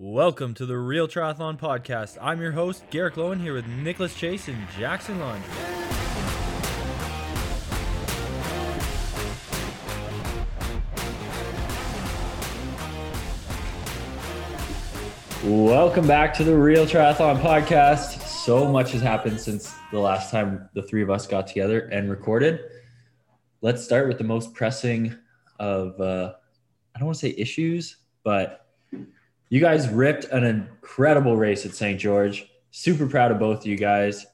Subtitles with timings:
[0.00, 2.18] Welcome to the Real Triathlon Podcast.
[2.22, 5.42] I'm your host, Garrick Loewen, here with Nicholas Chase and Jackson Lund.
[15.42, 18.20] Welcome back to the Real Triathlon Podcast.
[18.20, 22.08] So much has happened since the last time the three of us got together and
[22.08, 22.60] recorded.
[23.62, 25.16] Let's start with the most pressing
[25.58, 26.34] of, uh,
[26.94, 28.67] I don't want to say issues, but
[29.50, 31.98] you guys ripped an incredible race at St.
[31.98, 32.48] George.
[32.70, 34.26] Super proud of both of you guys.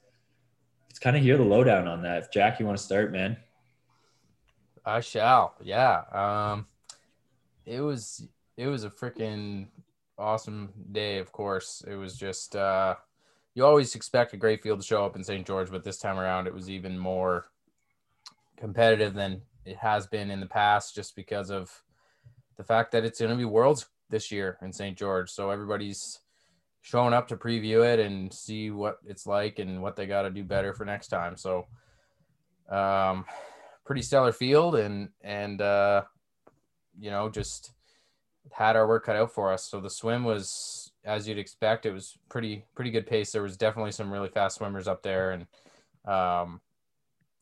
[0.89, 2.25] Let's kind of hear the lowdown on that.
[2.25, 3.37] If Jack, you want to start, man.
[4.85, 5.55] I shall.
[5.63, 6.03] Yeah.
[6.13, 6.67] Um,
[7.65, 9.69] it was it was a freaking
[10.19, 11.19] awesome day.
[11.19, 12.97] Of course, it was just uh,
[13.55, 15.47] you always expect a great field to show up in St.
[15.47, 17.47] George, but this time around it was even more
[18.57, 21.83] competitive than it has been in the past, just because of
[22.57, 24.97] the fact that it's going to be Worlds this year in St.
[24.97, 25.29] George.
[25.29, 26.21] So everybody's
[26.83, 30.31] showing up to preview it and see what it's like and what they got to
[30.31, 31.37] do better for next time.
[31.37, 31.67] So,
[32.71, 33.25] um,
[33.85, 36.03] pretty stellar field and and uh,
[37.01, 37.73] you know just
[38.53, 39.65] had our work cut out for us.
[39.65, 41.85] So the swim was as you'd expect.
[41.85, 43.33] It was pretty pretty good pace.
[43.33, 45.47] There was definitely some really fast swimmers up there, and
[46.07, 46.61] um,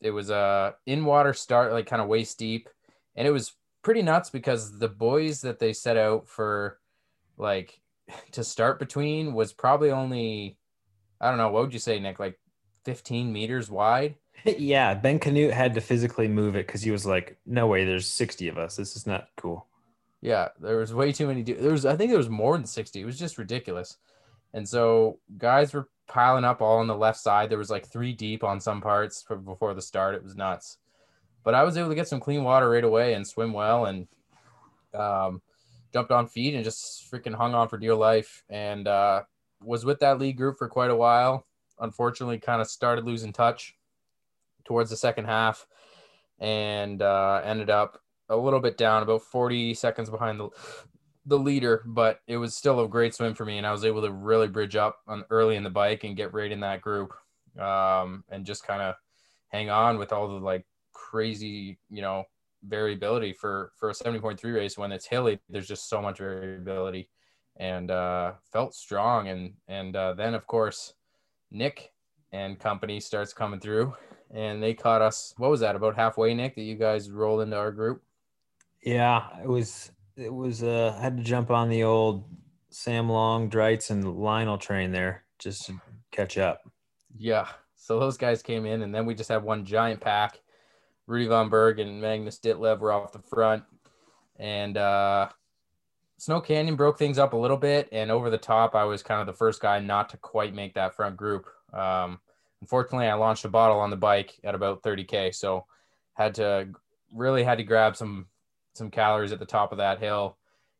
[0.01, 2.67] it was a in water start like kind of waist deep,
[3.15, 3.53] and it was
[3.83, 6.79] pretty nuts because the boys that they set out for
[7.37, 7.79] like
[8.31, 10.57] to start between was probably only
[11.21, 12.39] I don't know what would you say Nick like
[12.85, 14.15] 15 meters wide.
[14.45, 18.07] yeah, Ben Kanute had to physically move it because he was like, "No way, there's
[18.07, 18.75] 60 of us.
[18.75, 19.67] This is not cool."
[20.21, 21.43] Yeah, there was way too many.
[21.43, 22.99] There was I think there was more than 60.
[22.99, 23.97] It was just ridiculous.
[24.53, 27.49] And so guys were piling up all on the left side.
[27.49, 30.15] There was like three deep on some parts before the start.
[30.15, 30.77] It was nuts
[31.43, 34.07] but I was able to get some clean water right away and swim well and
[34.93, 35.41] um,
[35.91, 39.23] jumped on feet and just freaking hung on for dear life and uh,
[39.61, 41.45] was with that lead group for quite a while.
[41.79, 43.75] Unfortunately, kind of started losing touch
[44.65, 45.67] towards the second half
[46.39, 50.49] and uh, ended up a little bit down, about 40 seconds behind the
[51.25, 54.01] the leader, but it was still a great swim for me, and I was able
[54.01, 57.13] to really bridge up on early in the bike and get right in that group,
[57.57, 58.95] um, and just kind of
[59.47, 60.65] hang on with all the like
[61.13, 62.23] crazy, you know,
[62.67, 65.39] variability for for a 70.3 race when it's hilly.
[65.47, 67.07] There's just so much variability,
[67.57, 69.27] and uh, felt strong.
[69.27, 70.93] And and uh, then of course,
[71.51, 71.91] Nick
[72.31, 73.93] and company starts coming through,
[74.31, 75.35] and they caught us.
[75.37, 76.55] What was that about halfway, Nick?
[76.55, 78.01] That you guys rolled into our group?
[78.81, 79.91] Yeah, it was.
[80.17, 80.63] It was.
[80.63, 82.23] Uh, I had to jump on the old
[82.71, 85.79] Sam Long, Dreitz, and Lionel train there just to
[86.11, 86.61] catch up.
[87.15, 87.47] Yeah.
[87.75, 90.39] So those guys came in, and then we just had one giant pack
[91.07, 93.63] Rudy Von Berg and Magnus Ditlev were off the front.
[94.39, 95.29] And uh,
[96.17, 97.89] Snow Canyon broke things up a little bit.
[97.91, 100.73] And over the top, I was kind of the first guy not to quite make
[100.75, 101.47] that front group.
[101.73, 102.19] Um,
[102.61, 105.35] unfortunately, I launched a bottle on the bike at about 30K.
[105.35, 105.65] So
[106.13, 106.69] had to
[107.13, 108.27] really had to grab some
[108.73, 110.35] some calories at the top of that hill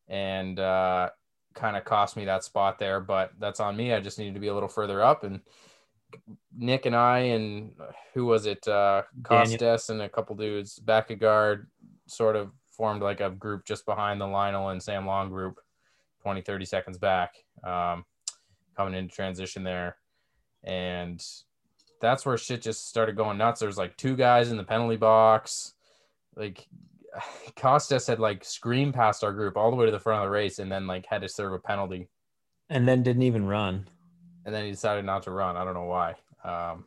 [0.07, 1.09] and uh,
[1.53, 2.99] kind of cost me that spot there.
[2.99, 3.93] But that's on me.
[3.93, 5.41] I just needed to be a little further up and–
[6.57, 7.73] Nick and I and
[8.13, 8.67] who was it?
[8.67, 11.65] Uh, Costes and a couple dudes, Baekkegard,
[12.07, 15.59] sort of formed like a group just behind the Lionel and Sam Long group,
[16.21, 18.05] 20, 30 seconds back, um,
[18.75, 19.97] coming into transition there.
[20.63, 21.23] And
[22.01, 23.59] that's where shit just started going nuts.
[23.59, 25.73] There's like two guys in the penalty box.
[26.35, 26.67] Like
[27.55, 30.31] Costes had like screamed past our group all the way to the front of the
[30.31, 32.09] race and then like had to serve a penalty.
[32.69, 33.87] And then didn't even run
[34.45, 35.57] and then he decided not to run.
[35.57, 36.15] I don't know why.
[36.43, 36.85] Um,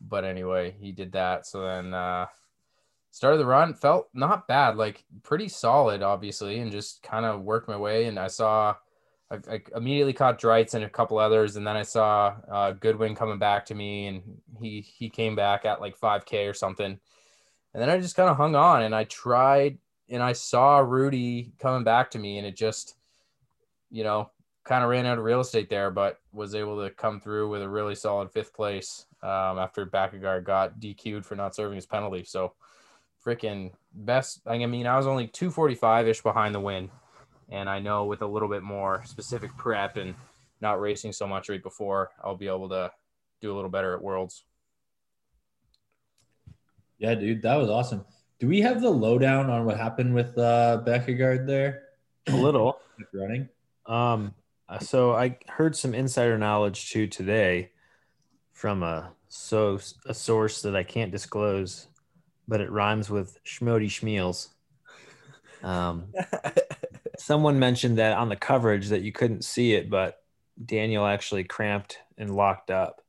[0.00, 1.46] but anyway, he did that.
[1.46, 2.26] So then uh,
[3.10, 3.74] started the run.
[3.74, 8.06] Felt not bad, like pretty solid, obviously, and just kind of worked my way.
[8.06, 8.74] And I saw,
[9.30, 13.14] I, I immediately caught Dreitz and a couple others, and then I saw uh, Goodwin
[13.14, 14.22] coming back to me, and
[14.60, 16.98] he he came back at like 5K or something.
[17.74, 21.52] And then I just kind of hung on, and I tried, and I saw Rudy
[21.58, 22.94] coming back to me, and it just,
[23.90, 24.30] you know,
[24.68, 27.62] kind of ran out of real estate there, but was able to come through with
[27.62, 32.22] a really solid fifth place um, after Baekkegard got DQ'd for not serving his penalty.
[32.22, 32.52] So
[33.24, 34.42] freaking best.
[34.46, 36.90] I mean, I was only 245 ish behind the win.
[37.48, 40.14] And I know with a little bit more specific prep and
[40.60, 42.92] not racing so much right before, I'll be able to
[43.40, 44.44] do a little better at Worlds.
[46.98, 48.04] Yeah, dude, that was awesome.
[48.38, 51.84] Do we have the lowdown on what happened with uh, Baekkegard there?
[52.26, 52.78] A little
[53.14, 53.48] running.
[53.86, 54.34] Um,
[54.80, 57.70] so I heard some insider knowledge too today
[58.52, 61.86] from a so a source that I can't disclose,
[62.46, 64.48] but it rhymes with Schmody Schmeals.
[65.62, 66.12] Um,
[67.18, 70.22] someone mentioned that on the coverage that you couldn't see it, but
[70.62, 73.02] Daniel actually cramped and locked up.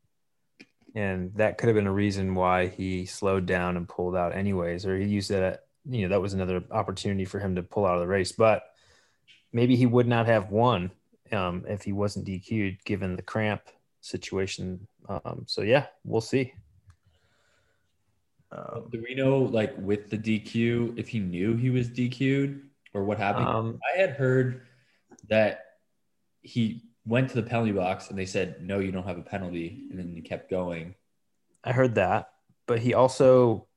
[0.96, 4.86] And that could have been a reason why he slowed down and pulled out anyways,
[4.86, 7.96] or he used that, you know, that was another opportunity for him to pull out
[7.96, 8.32] of the race.
[8.32, 8.64] But
[9.54, 10.92] maybe he would not have won
[11.32, 13.62] um, if he wasn't DQ'd given the cramp
[14.02, 14.88] situation.
[15.08, 16.54] Um, so yeah, we'll see.
[18.52, 22.62] Um, Do we know, like, with the DQ, if he knew he was DQ'd
[22.94, 23.48] or what happened?
[23.48, 24.62] Um, I had heard
[25.30, 25.66] that
[26.42, 29.88] he went to the penalty box and they said, "No, you don't have a penalty,"
[29.90, 30.96] and then he kept going.
[31.64, 32.32] I heard that,
[32.66, 33.68] but he also,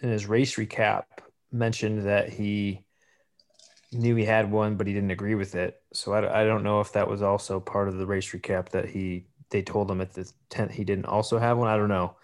[0.00, 1.04] in his race recap,
[1.50, 2.81] mentioned that he
[3.92, 5.80] knew he had one, but he didn't agree with it.
[5.92, 8.88] So I, I don't know if that was also part of the race recap that
[8.88, 11.68] he they told him at the tent he didn't also have one.
[11.68, 12.16] I don't know.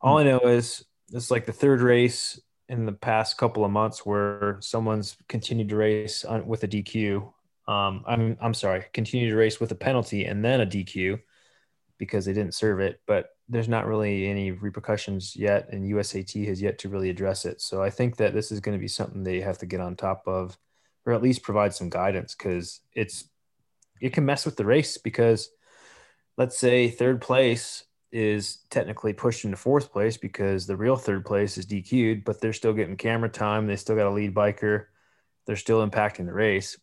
[0.00, 4.06] All I know is it's like the third race in the past couple of months
[4.06, 7.32] where someone's continued to race on, with a DQ.
[7.68, 11.20] Um, I'm I'm sorry, continued to race with a penalty and then a DQ
[11.98, 13.00] because they didn't serve it.
[13.06, 17.60] But there's not really any repercussions yet, and USAT has yet to really address it.
[17.60, 19.94] So I think that this is going to be something they have to get on
[19.94, 20.56] top of,
[21.06, 23.28] or at least provide some guidance because it's
[24.00, 25.50] it can mess with the race because
[26.36, 31.56] let's say third place is technically pushed into fourth place because the real third place
[31.56, 33.66] is DQ'd, but they're still getting camera time.
[33.66, 34.86] They still got a lead biker.
[35.46, 36.78] They're still impacting the race.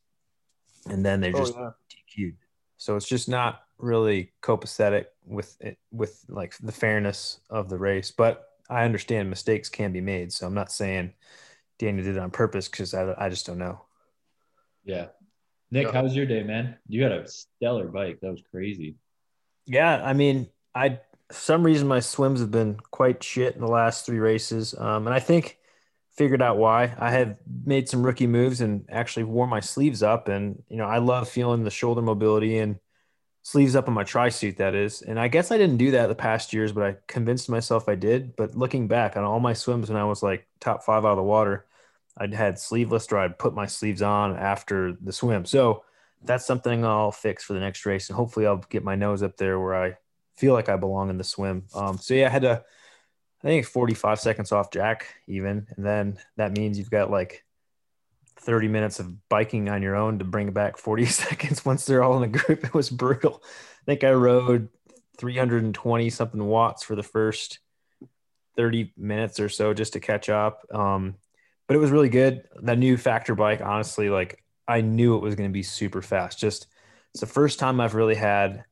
[0.89, 1.71] And then they're Oh, just yeah.
[2.17, 2.37] DQ'd.
[2.77, 8.11] So it's just not really copacetic with it, with like the fairness of the race.
[8.11, 10.31] But I understand mistakes can be made.
[10.33, 11.13] So I'm not saying
[11.77, 13.85] Daniel did it on purpose because I, I just don't know.
[14.89, 15.07] Yeah.
[15.69, 15.93] Nick, Yeah.
[15.93, 16.75] how was your day, man?
[16.87, 18.19] You had a stellar bike.
[18.21, 18.95] That was crazy.
[19.67, 20.99] Yeah, I mean, I
[21.31, 25.13] some reason my swims have been quite shit in the last three races, um, and
[25.13, 25.59] I think
[26.17, 26.95] figured out why.
[26.97, 30.85] I have made some rookie moves and actually wore my sleeves up, and you know
[30.85, 32.79] I love feeling the shoulder mobility and
[33.43, 34.57] sleeves up on my tri suit.
[34.57, 37.47] That is, and I guess I didn't do that the past years, but I convinced
[37.47, 38.35] myself I did.
[38.35, 41.17] But looking back on all my swims when I was like top five out of
[41.17, 41.67] the water,
[42.17, 45.45] I'd had sleeveless or I'd put my sleeves on after the swim.
[45.45, 45.83] So
[46.23, 49.37] that's something I'll fix for the next race, and hopefully I'll get my nose up
[49.37, 49.97] there where I
[50.35, 51.63] feel like I belong in the swim.
[51.73, 52.63] Um, so yeah, I had to,
[53.43, 57.45] I think 45 seconds off Jack even, and then that means you've got like
[58.37, 62.21] 30 minutes of biking on your own to bring back 40 seconds once they're all
[62.21, 62.63] in a group.
[62.63, 63.41] It was brutal.
[63.81, 64.69] I think I rode
[65.17, 67.59] 320 something watts for the first
[68.55, 70.65] 30 minutes or so just to catch up.
[70.73, 71.15] Um,
[71.69, 72.45] but it was really good.
[72.63, 76.39] That new factor bike, honestly, like I knew it was going to be super fast.
[76.39, 76.65] Just
[77.13, 78.65] it's the first time I've really had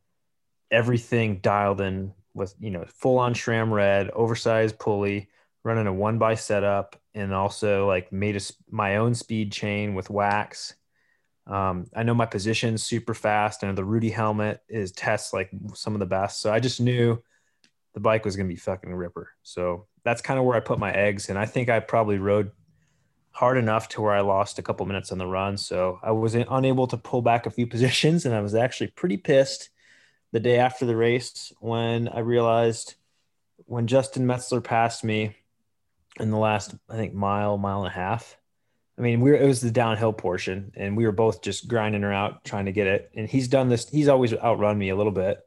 [0.72, 5.30] everything dialed in with you know full on SRAM red, oversized pulley,
[5.64, 8.42] running a one by setup, and also like made a,
[8.72, 10.74] my own speed chain with wax.
[11.46, 15.94] Um, I know my position's super fast, and the Rudy helmet is tests like some
[15.94, 16.42] of the best.
[16.42, 17.22] So I just knew
[17.94, 19.30] the bike was going to be fucking ripper.
[19.44, 22.50] So that's kind of where I put my eggs, and I think I probably rode
[23.38, 25.58] hard enough to where I lost a couple minutes on the run.
[25.58, 29.18] So I was unable to pull back a few positions, and I was actually pretty
[29.18, 29.70] pissed
[30.32, 32.96] the day after the race when I realized
[33.66, 35.36] when Justin Metzler passed me
[36.20, 38.38] in the last, I think, mile, mile and a half.
[38.98, 42.02] I mean, we were, it was the downhill portion, and we were both just grinding
[42.02, 43.12] her out, trying to get it.
[43.16, 43.88] And he's done this.
[43.88, 45.46] He's always outrun me a little bit,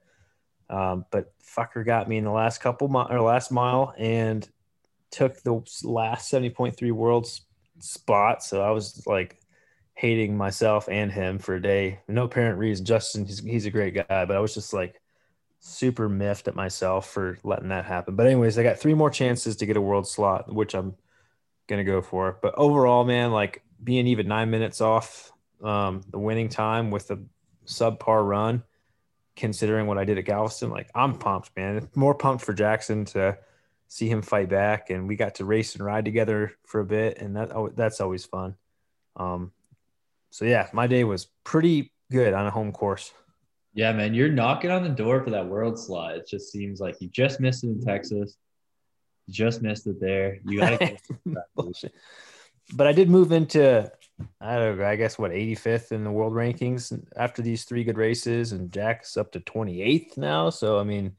[0.69, 4.49] um, but fucker got me in the last couple mi- or last mile and
[5.11, 7.47] took the last seventy point three worlds
[7.81, 8.43] spot.
[8.43, 9.41] So I was like
[9.95, 12.01] hating myself and him for a day.
[12.09, 12.85] No apparent reason.
[12.85, 15.01] Justin, he's, he's a great guy, but I was just like
[15.61, 18.17] super miffed at myself for letting that happen.
[18.17, 20.95] But anyways, I got three more chances to get a world slot, which I'm
[21.69, 22.39] gonna go for.
[22.41, 25.33] But overall, man, like being even nine minutes off
[25.63, 27.19] um, the winning time with a
[27.67, 28.63] subpar run,
[29.37, 31.89] considering what I did at Galveston, like I'm pumped, man.
[31.95, 33.39] More pumped for Jackson to
[33.91, 37.19] see him fight back, and we got to race and ride together for a bit,
[37.19, 38.55] and that oh, that's always fun.
[39.17, 39.51] Um,
[40.31, 43.13] so yeah, my day was pretty good on a home course.
[43.75, 46.17] Yeah, man, you're knocking on the door for that world slot.
[46.17, 48.37] It just seems like you just missed it in Texas.
[49.27, 50.39] You just missed it there.
[50.45, 50.97] You gotta
[51.57, 51.93] Bullshit.
[52.73, 53.91] But I did move into
[54.41, 57.97] I don't know, I guess what 85th in the world rankings after these three good
[57.97, 60.51] races, and Jack's up to 28th now.
[60.51, 61.17] So I mean,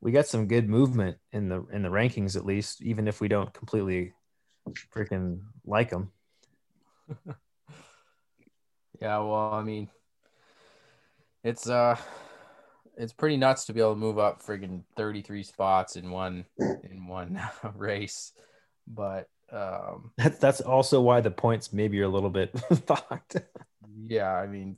[0.00, 3.28] we got some good movement in the in the rankings at least, even if we
[3.28, 4.12] don't completely
[4.94, 6.12] freaking like them.
[9.00, 9.88] Yeah, well, I mean,
[11.44, 11.96] it's uh,
[12.96, 16.44] it's pretty nuts to be able to move up friggin' 33 spots in one
[16.82, 17.40] in one
[17.74, 18.32] race,
[18.86, 22.52] but Um, That's that's also why the points maybe are a little bit
[22.86, 23.36] fucked.
[24.06, 24.76] yeah, I mean,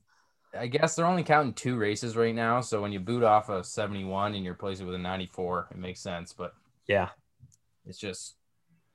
[0.58, 2.60] I guess they're only counting two races right now.
[2.60, 6.00] So when you boot off a 71 and you're placing with a 94, it makes
[6.00, 6.32] sense.
[6.32, 6.54] But
[6.86, 7.10] yeah,
[7.86, 8.34] it's just,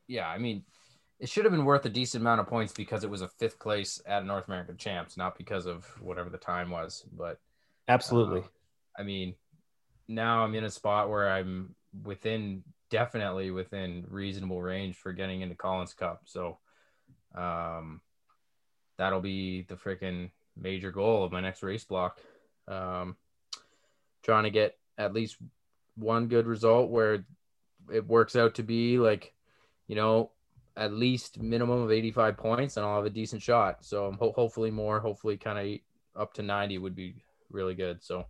[0.08, 0.64] yeah, I mean,
[1.20, 3.60] it should have been worth a decent amount of points because it was a fifth
[3.60, 7.06] place at North American Champs, not because of whatever the time was.
[7.12, 7.40] But
[7.88, 8.42] absolutely.
[8.42, 9.36] uh, I mean,
[10.08, 15.56] now I'm in a spot where I'm within definitely within reasonable range for getting into
[15.56, 16.22] Collins Cup.
[16.26, 16.60] So
[17.34, 18.02] um
[18.98, 22.20] that'll be the freaking major goal of my next race block.
[22.68, 23.16] Um
[24.24, 25.38] trying to get at least
[25.96, 27.26] one good result where
[27.94, 29.34] it works out to be like,
[29.88, 30.32] you know,
[30.76, 33.86] at least minimum of 85 points and I'll have a decent shot.
[33.86, 38.04] So ho- hopefully more, hopefully kind of up to 90 would be really good.
[38.04, 38.26] So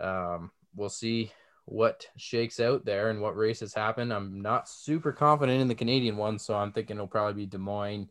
[0.00, 1.30] um, we'll see
[1.66, 4.12] what shakes out there and what races happen.
[4.12, 7.58] I'm not super confident in the Canadian one, so I'm thinking it'll probably be Des
[7.58, 8.08] Moines,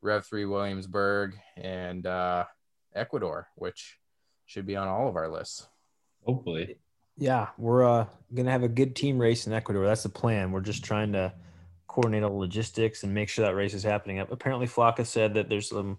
[0.00, 2.44] Rev 3 Williamsburg, and uh,
[2.94, 3.98] Ecuador, which
[4.46, 5.66] should be on all of our lists.
[6.24, 6.78] Hopefully.
[7.16, 9.84] Yeah, we're uh, gonna have a good team race in Ecuador.
[9.84, 10.52] That's the plan.
[10.52, 11.32] We're just trying to
[11.88, 14.20] coordinate all the logistics and make sure that race is happening.
[14.20, 14.30] Up.
[14.30, 15.98] Apparently, Flocka said that there's some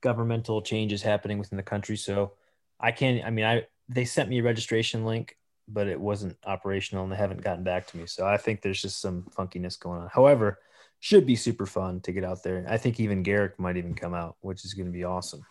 [0.00, 2.32] governmental changes happening within the country, so
[2.80, 3.24] I can't.
[3.24, 5.36] I mean, I they sent me a registration link,
[5.68, 8.06] but it wasn't operational, and they haven't gotten back to me.
[8.06, 10.08] So I think there's just some funkiness going on.
[10.12, 10.58] However,
[11.00, 12.64] should be super fun to get out there.
[12.68, 15.44] I think even Garrick might even come out, which is going to be awesome.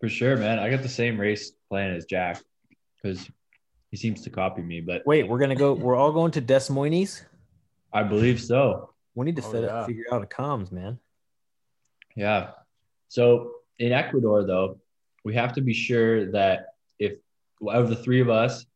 [0.00, 0.58] For sure, man.
[0.58, 2.42] I got the same race plan as Jack
[3.02, 3.28] because
[3.90, 4.80] he seems to copy me.
[4.80, 5.72] But Wait, we're gonna go.
[5.72, 7.24] We're all going to Des Moines.
[7.92, 8.90] I believe so.
[9.14, 9.86] We need to Oh, fit yeah.
[9.86, 10.98] figure out a comms, man.
[12.14, 12.50] Yeah.
[13.08, 14.80] So in Ecuador, though,
[15.24, 16.66] we have to be sure that
[16.98, 17.14] if
[17.66, 18.66] out of the three of us,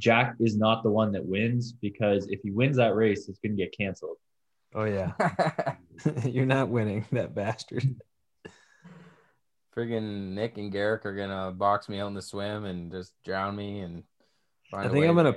[0.00, 3.56] Jack is not the one that wins because if he wins that race, it's going
[3.56, 4.16] to get canceled.
[4.74, 5.12] Oh yeah,
[6.24, 8.00] you're not winning that bastard.
[9.76, 13.54] Friggin' Nick and Garrick are gonna box me out in the swim and just drown
[13.54, 14.02] me and
[14.72, 15.36] I think I'm to- gonna,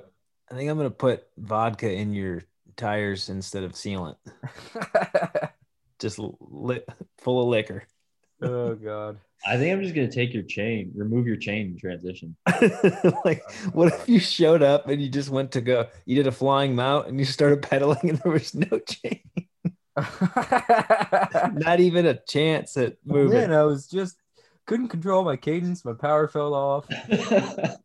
[0.50, 2.44] I think I'm gonna put vodka in your
[2.76, 4.16] tires instead of sealant.
[6.00, 7.84] Just lit, full of liquor.
[8.41, 9.17] Oh god.
[9.45, 12.36] I think I'm just going to take your chain, remove your chain in transition.
[13.25, 13.41] like,
[13.74, 15.88] what if you showed up and you just went to go?
[16.05, 19.21] You did a flying mount and you started pedaling and there was no chain,
[21.53, 23.39] not even a chance at moving.
[23.39, 24.15] Man, I was just
[24.67, 25.83] couldn't control my cadence.
[25.83, 26.88] My power fell off.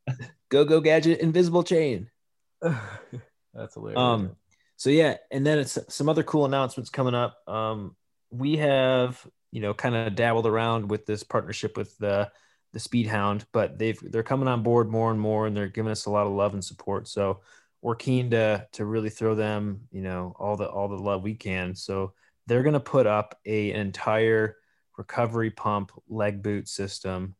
[0.48, 2.08] Go go gadget, invisible chain.
[2.62, 3.98] That's hilarious.
[3.98, 4.36] Um,
[4.76, 7.36] so yeah, and then it's some other cool announcements coming up.
[7.48, 7.96] Um,
[8.30, 12.31] we have you know kind of dabbled around with this partnership with the
[12.73, 15.93] the Speed Hound, but they've they're coming on board more and more, and they're giving
[15.93, 17.09] us a lot of love and support.
[17.09, 17.41] So
[17.81, 21.35] we're keen to to really throw them you know all the all the love we
[21.35, 21.75] can.
[21.75, 22.12] So
[22.47, 24.57] they're gonna put up a an entire
[24.99, 27.35] recovery pump leg boot system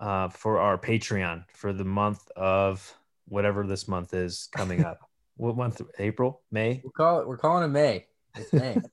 [0.00, 2.94] uh, for our Patreon for the month of
[3.26, 5.00] whatever this month is coming up.
[5.36, 5.80] what month?
[5.98, 6.80] April, May.
[6.84, 7.28] we'll call it.
[7.28, 8.06] We're calling it May.
[8.36, 8.78] It's May.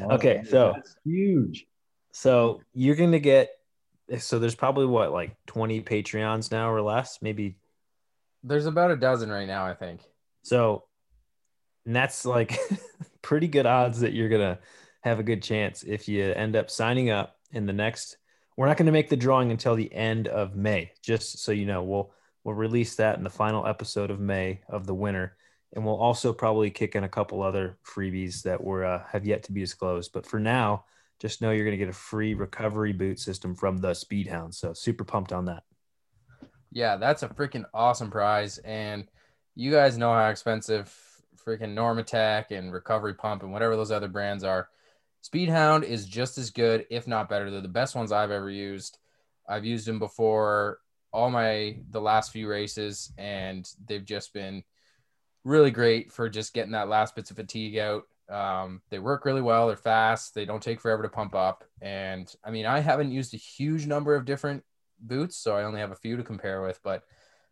[0.00, 0.74] Okay, so-
[1.04, 1.67] huge.
[2.18, 3.50] So you're gonna get.
[4.18, 7.58] So there's probably what like 20 Patreons now or less, maybe.
[8.42, 10.00] There's about a dozen right now, I think.
[10.42, 10.82] So,
[11.86, 12.58] and that's like
[13.22, 14.58] pretty good odds that you're gonna
[15.02, 18.16] have a good chance if you end up signing up in the next.
[18.56, 21.84] We're not gonna make the drawing until the end of May, just so you know.
[21.84, 25.36] We'll we'll release that in the final episode of May of the winner,
[25.72, 29.44] and we'll also probably kick in a couple other freebies that were uh, have yet
[29.44, 30.10] to be disclosed.
[30.12, 30.84] But for now,
[31.18, 34.54] just know you're going to get a free recovery boot system from the Speedhound.
[34.54, 35.64] So super pumped on that.
[36.70, 38.58] Yeah, that's a freaking awesome prize.
[38.58, 39.08] And
[39.54, 40.94] you guys know how expensive
[41.44, 44.68] freaking Normatec and Recovery Pump and whatever those other brands are.
[45.24, 47.50] Speedhound is just as good, if not better.
[47.50, 48.98] They're the best ones I've ever used.
[49.48, 50.78] I've used them before
[51.12, 54.62] all my the last few races, and they've just been
[55.44, 58.02] really great for just getting that last bits of fatigue out.
[58.28, 59.68] Um, they work really well.
[59.68, 60.34] They're fast.
[60.34, 61.64] They don't take forever to pump up.
[61.80, 64.64] And I mean, I haven't used a huge number of different
[65.00, 66.80] boots, so I only have a few to compare with.
[66.82, 67.04] But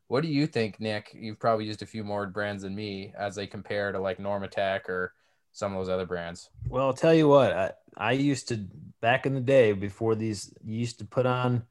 [0.08, 1.10] what do you think, Nick?
[1.14, 4.88] You've probably used a few more brands than me as they compare to like Normatec
[4.88, 5.14] or
[5.52, 6.50] some of those other brands.
[6.68, 8.66] Well, I'll tell you what, I, I used to
[9.00, 11.62] back in the day before these, you used to put on,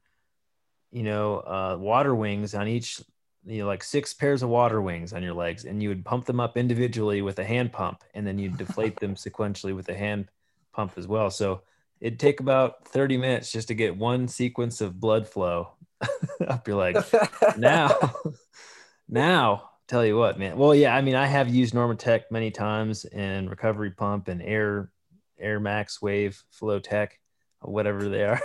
[0.90, 3.00] you know, uh, water wings on each,
[3.46, 6.26] you know, like six pairs of water wings on your legs, and you would pump
[6.26, 9.94] them up individually with a hand pump, and then you'd deflate them sequentially with a
[9.94, 10.28] hand
[10.72, 11.30] pump as well.
[11.30, 11.62] So
[12.00, 15.70] it'd take about 30 minutes just to get one sequence of blood flow
[16.46, 17.14] up your legs.
[17.56, 18.14] now
[19.08, 20.56] now tell you what, man.
[20.58, 24.90] Well, yeah, I mean, I have used Normatec many times and recovery pump and air
[25.38, 27.18] Air Max Wave Flow Tech,
[27.60, 28.40] whatever they are.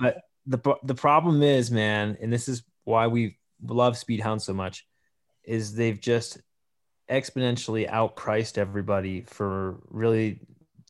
[0.00, 4.86] but the the problem is, man, and this is why we love Speedhound so much,
[5.44, 6.38] is they've just
[7.10, 10.40] exponentially outpriced everybody for really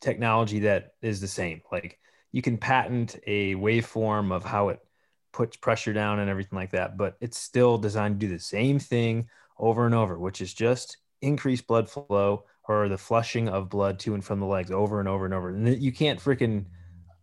[0.01, 1.61] technology that is the same.
[1.71, 1.99] Like
[2.31, 4.79] you can patent a waveform of how it
[5.31, 8.79] puts pressure down and everything like that, but it's still designed to do the same
[8.79, 13.99] thing over and over, which is just increase blood flow or the flushing of blood
[13.99, 15.49] to and from the legs over and over and over.
[15.49, 16.65] And you can't freaking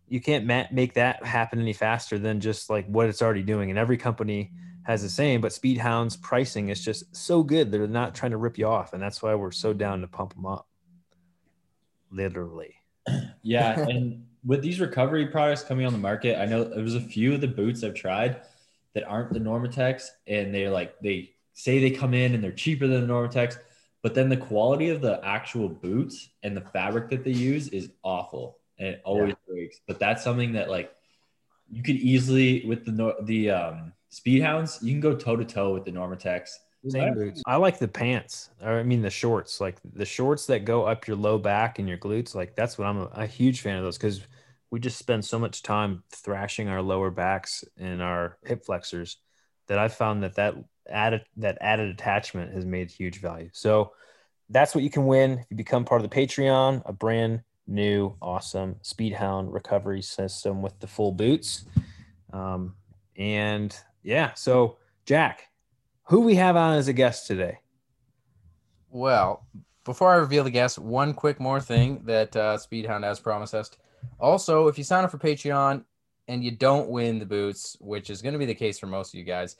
[0.07, 3.69] you can't ma- make that happen any faster than just like what it's already doing.
[3.69, 4.51] And every company
[4.85, 7.71] has the same, but Speedhound's pricing is just so good.
[7.71, 8.93] They're not trying to rip you off.
[8.93, 10.67] And that's why we're so down to pump them up.
[12.11, 12.75] Literally.
[13.47, 13.79] Yeah.
[13.79, 17.35] and with these recovery products coming on the market, I know there was a few
[17.35, 18.41] of the boots I've tried
[18.95, 22.87] that aren't the Normatecs and they're like, they say they come in and they're cheaper
[22.87, 23.59] than the Normatecs,
[24.01, 27.91] but then the quality of the actual boots and the fabric that they use is
[28.01, 29.53] awful and it always yeah.
[29.53, 29.79] breaks.
[29.85, 30.91] But that's something that like
[31.69, 35.85] you could easily with the the um, Speedhounds, you can go toe to toe with
[35.85, 36.51] the Normatecs.
[36.87, 37.41] Same boots.
[37.47, 41.07] I like the pants, or I mean the shorts, like the shorts that go up
[41.07, 42.35] your low back and your glutes.
[42.35, 44.21] Like that's what I'm a, a huge fan of those because
[44.69, 49.17] we just spend so much time thrashing our lower backs and our hip flexors
[49.67, 50.55] that I found that that
[50.87, 53.49] added that added attachment has made huge value.
[53.51, 53.93] So
[54.49, 58.15] that's what you can win if you become part of the Patreon, a brand new,
[58.21, 61.65] awesome Speedhound recovery system with the full boots.
[62.31, 62.75] Um,
[63.17, 65.49] and yeah, so Jack,
[66.03, 67.57] who we have on as a guest today?
[68.89, 69.45] Well,
[69.83, 73.71] before I reveal the guest, one quick more thing that uh, Speedhound has promised us.
[74.19, 75.83] Also, if you sign up for Patreon
[76.27, 79.13] and you don't win the boots, which is going to be the case for most
[79.13, 79.55] of you guys,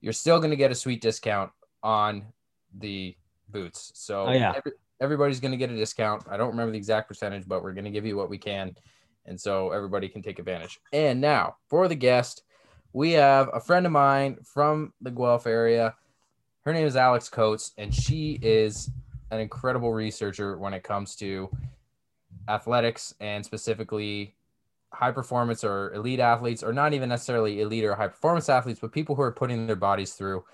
[0.00, 1.50] you're still going to get a sweet discount
[1.82, 2.24] on
[2.78, 3.14] the
[3.50, 3.92] boots.
[3.94, 4.54] So oh, yeah.
[4.56, 6.24] Every, everybody's going to get a discount.
[6.30, 8.74] I don't remember the exact percentage, but we're going to give you what we can.
[9.26, 10.80] And so everybody can take advantage.
[10.92, 12.42] And now for the guest,
[12.92, 15.94] we have a friend of mine from the Guelph area.
[16.64, 18.90] Her name is Alex Coates, and she is
[19.30, 21.48] an incredible researcher when it comes to
[22.48, 24.34] athletics and specifically
[24.92, 28.90] high performance or elite athletes, or not even necessarily elite or high performance athletes, but
[28.90, 30.44] people who are putting their bodies through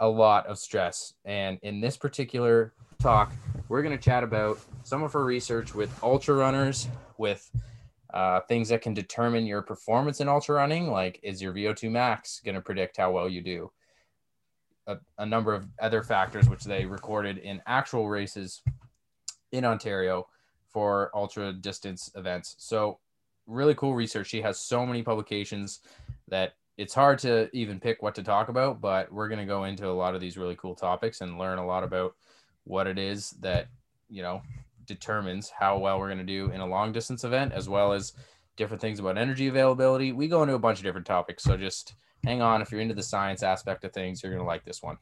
[0.00, 1.14] a lot of stress.
[1.24, 3.32] And in this particular talk,
[3.68, 7.50] we're going to chat about some of her research with ultra runners, with
[8.12, 12.40] uh, things that can determine your performance in ultra running, like is your VO2 max
[12.44, 13.70] going to predict how well you do?
[14.86, 18.62] A, a number of other factors which they recorded in actual races
[19.52, 20.26] in Ontario
[20.68, 22.56] for ultra distance events.
[22.58, 22.98] So
[23.46, 24.28] really cool research.
[24.28, 25.80] She has so many publications
[26.28, 29.64] that it's hard to even pick what to talk about, but we're going to go
[29.64, 32.14] into a lot of these really cool topics and learn a lot about
[32.64, 33.68] what it is that,
[34.08, 34.40] you know,
[34.90, 38.12] determines how well we're going to do in a long distance event, as well as
[38.56, 40.12] different things about energy availability.
[40.12, 41.44] We go into a bunch of different topics.
[41.44, 42.60] So just hang on.
[42.60, 44.98] If you're into the science aspect of things, you're going to like this one.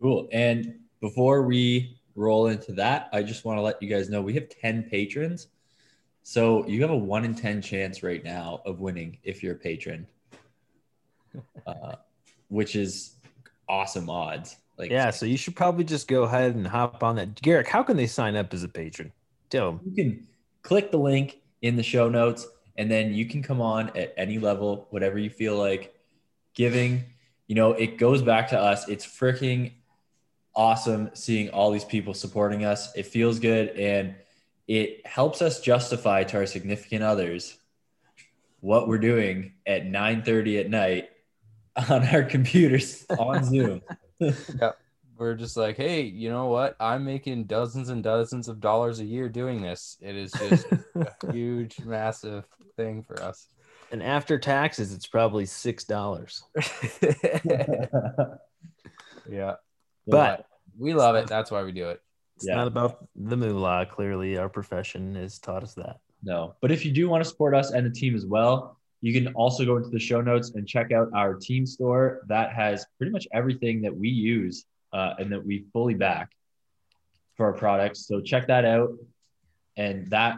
[0.00, 0.28] Cool.
[0.32, 4.34] And before we roll into that, I just want to let you guys know we
[4.34, 5.48] have 10 patrons.
[6.22, 9.58] So you have a one in 10 chance right now of winning if you're a
[9.58, 10.06] patron,
[11.66, 11.96] uh,
[12.48, 13.14] which is
[13.68, 14.56] awesome odds.
[14.78, 17.40] Like, yeah, so you should probably just go ahead and hop on that.
[17.42, 19.12] Garrick, how can they sign up as a patron?
[19.50, 19.80] Tell them.
[19.84, 20.26] You can
[20.62, 24.38] click the link in the show notes, and then you can come on at any
[24.38, 25.94] level, whatever you feel like
[26.54, 27.02] giving.
[27.48, 28.88] You know, it goes back to us.
[28.88, 29.72] It's freaking
[30.54, 32.94] awesome seeing all these people supporting us.
[32.96, 34.14] It feels good and
[34.66, 37.56] it helps us justify to our significant others
[38.60, 41.10] what we're doing at 9:30 at night
[41.88, 43.82] on our computers on Zoom.
[44.60, 44.72] yeah.
[45.16, 46.76] We're just like, hey, you know what?
[46.78, 49.96] I'm making dozens and dozens of dollars a year doing this.
[50.00, 52.44] It is just a huge, massive
[52.76, 53.48] thing for us.
[53.90, 56.44] And after taxes, it's probably six dollars.
[59.28, 59.56] yeah.
[60.06, 60.46] But
[60.78, 61.26] we love it.
[61.26, 62.00] That's why we do it.
[62.36, 62.54] It's yeah.
[62.54, 63.86] not about the moolah.
[63.90, 65.98] Clearly, our profession has taught us that.
[66.22, 69.12] No, but if you do want to support us and the team as well, you
[69.12, 72.86] can also go into the show notes and check out our team store that has
[72.96, 76.30] pretty much everything that we use uh, and that we fully back
[77.36, 78.06] for our products.
[78.06, 78.90] So check that out.
[79.76, 80.36] And that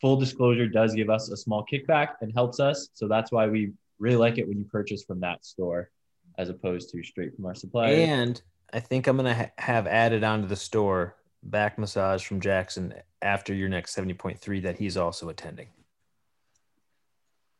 [0.00, 2.88] full disclosure does give us a small kickback and helps us.
[2.94, 5.90] So that's why we really like it when you purchase from that store
[6.38, 7.94] as opposed to straight from our supplier.
[7.94, 8.40] And
[8.72, 13.52] I think I'm gonna ha- have added onto the store back massage from Jackson after
[13.52, 15.66] your next 70.3 that he's also attending.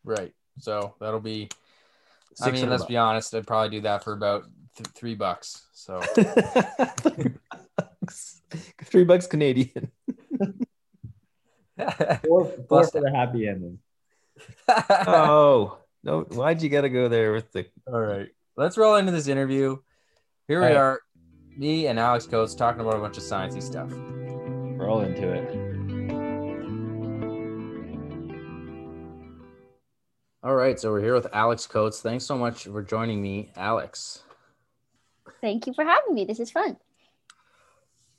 [0.05, 0.33] Right.
[0.59, 1.49] So that'll be
[2.43, 3.35] I mean, let's be honest.
[3.35, 4.45] I'd probably do that for about
[4.77, 5.67] th- three bucks.
[5.73, 7.35] So three
[7.77, 8.43] bucks.
[8.85, 9.93] Three bucks Canadian.
[12.27, 13.79] Four, four Bust for the happy ending.
[14.69, 16.23] Oh no!
[16.23, 17.67] Why'd you gotta go there with the?
[17.87, 19.77] All right, let's roll into this interview.
[20.49, 20.77] Here we All right.
[20.79, 21.01] are,
[21.57, 23.91] me and Alex Coates talking about a bunch of sciencey stuff.
[23.91, 25.70] Roll into it.
[30.43, 32.01] All right, so we're here with Alex Coates.
[32.01, 34.23] Thanks so much for joining me, Alex.
[35.43, 36.25] Thank you for having me.
[36.25, 36.79] This is fun.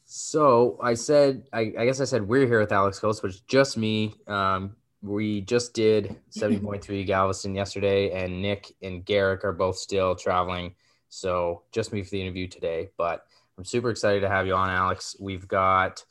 [0.06, 3.42] So I said, I, I guess I said we're here with Alex Coates, which it's
[3.48, 4.14] just me.
[4.28, 10.76] Um, we just did 70.3 Galveston yesterday, and Nick and Garrick are both still traveling.
[11.10, 12.90] So just me for the interview today.
[12.98, 13.26] But
[13.58, 15.16] I'm super excited to have you on, Alex.
[15.20, 16.06] We've got,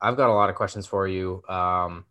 [0.00, 1.42] I've got a lot of questions for you.
[1.48, 2.04] Um,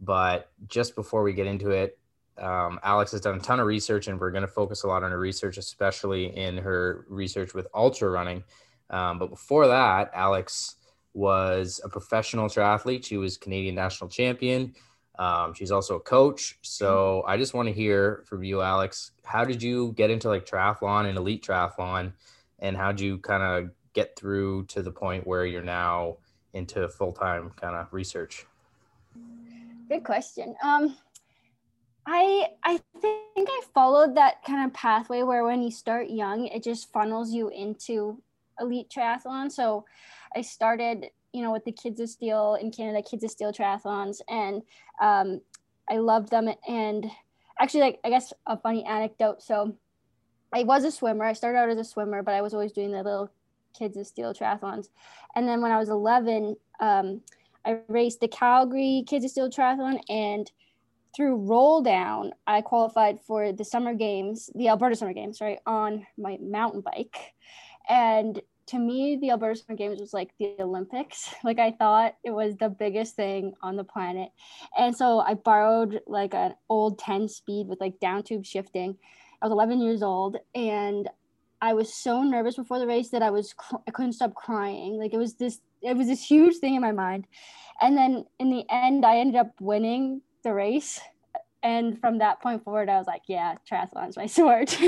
[0.00, 1.98] but just before we get into it,
[2.38, 5.02] um, Alex has done a ton of research, and we're going to focus a lot
[5.02, 8.44] on her research, especially in her research with ultra running.
[8.90, 10.76] Um, but before that, Alex
[11.14, 13.04] was a professional triathlete.
[13.04, 14.74] She was Canadian national champion.
[15.18, 16.58] Um, she's also a coach.
[16.60, 19.12] So I just want to hear from you, Alex.
[19.24, 22.12] How did you get into like triathlon and elite triathlon,
[22.58, 26.18] and how did you kind of get through to the point where you're now
[26.52, 28.46] into full time kind of research?
[29.88, 30.54] Good question.
[30.62, 30.96] Um,
[32.06, 36.62] I I think I followed that kind of pathway where when you start young, it
[36.62, 38.22] just funnels you into
[38.60, 39.50] elite triathlon.
[39.50, 39.84] So
[40.34, 44.20] I started, you know, with the Kids of Steel in Canada, Kids of Steel triathlons,
[44.28, 44.62] and
[45.00, 45.40] um,
[45.90, 46.48] I loved them.
[46.68, 47.10] And
[47.58, 49.42] actually, like I guess a funny anecdote.
[49.42, 49.76] So
[50.52, 51.24] I was a swimmer.
[51.24, 53.32] I started out as a swimmer, but I was always doing the little
[53.76, 54.88] Kids of Steel triathlons.
[55.34, 57.20] And then when I was 11, um,
[57.64, 60.50] I raced the Calgary Kids of Steel triathlon and
[61.16, 66.06] through roll down, I qualified for the summer games, the Alberta Summer Games, right, on
[66.18, 67.32] my mountain bike.
[67.88, 71.34] And to me, the Alberta Summer Games was like the Olympics.
[71.44, 74.30] Like I thought it was the biggest thing on the planet.
[74.76, 78.96] And so I borrowed like an old 10 speed with like down tube shifting.
[79.40, 81.08] I was 11 years old and
[81.62, 84.98] I was so nervous before the race that I was cr- I couldn't stop crying.
[84.98, 87.26] Like it was this it was this huge thing in my mind.
[87.80, 91.00] And then in the end I ended up winning the race.
[91.62, 94.78] And from that point forward, I was like, yeah, triathlon's my sport.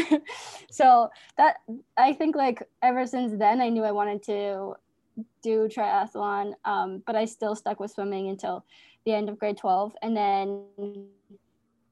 [0.70, 1.56] so that
[1.96, 4.74] I think like ever since then, I knew I wanted to
[5.42, 8.64] do triathlon, um, but I still stuck with swimming until
[9.04, 9.96] the end of grade 12.
[10.02, 10.62] And then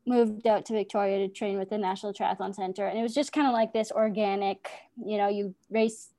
[0.07, 2.87] moved out to Victoria to train with the National Triathlon Center.
[2.87, 4.71] And it was just kind of like this organic,
[5.05, 6.11] you know, you race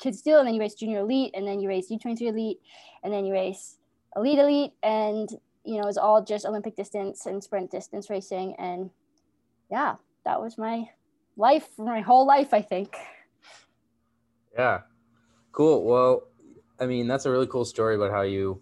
[0.00, 2.60] kids still, and then you race junior elite, and then you race U23 elite,
[3.04, 3.78] and then you race
[4.16, 4.72] elite elite.
[4.82, 5.28] And
[5.66, 8.54] you know, it's all just Olympic distance and sprint distance racing.
[8.58, 8.90] And
[9.70, 10.88] yeah, that was my
[11.36, 12.94] life my whole life, I think.
[14.56, 14.80] Yeah.
[15.52, 15.84] Cool.
[15.84, 16.24] Well,
[16.80, 18.60] I mean, that's a really cool story about how you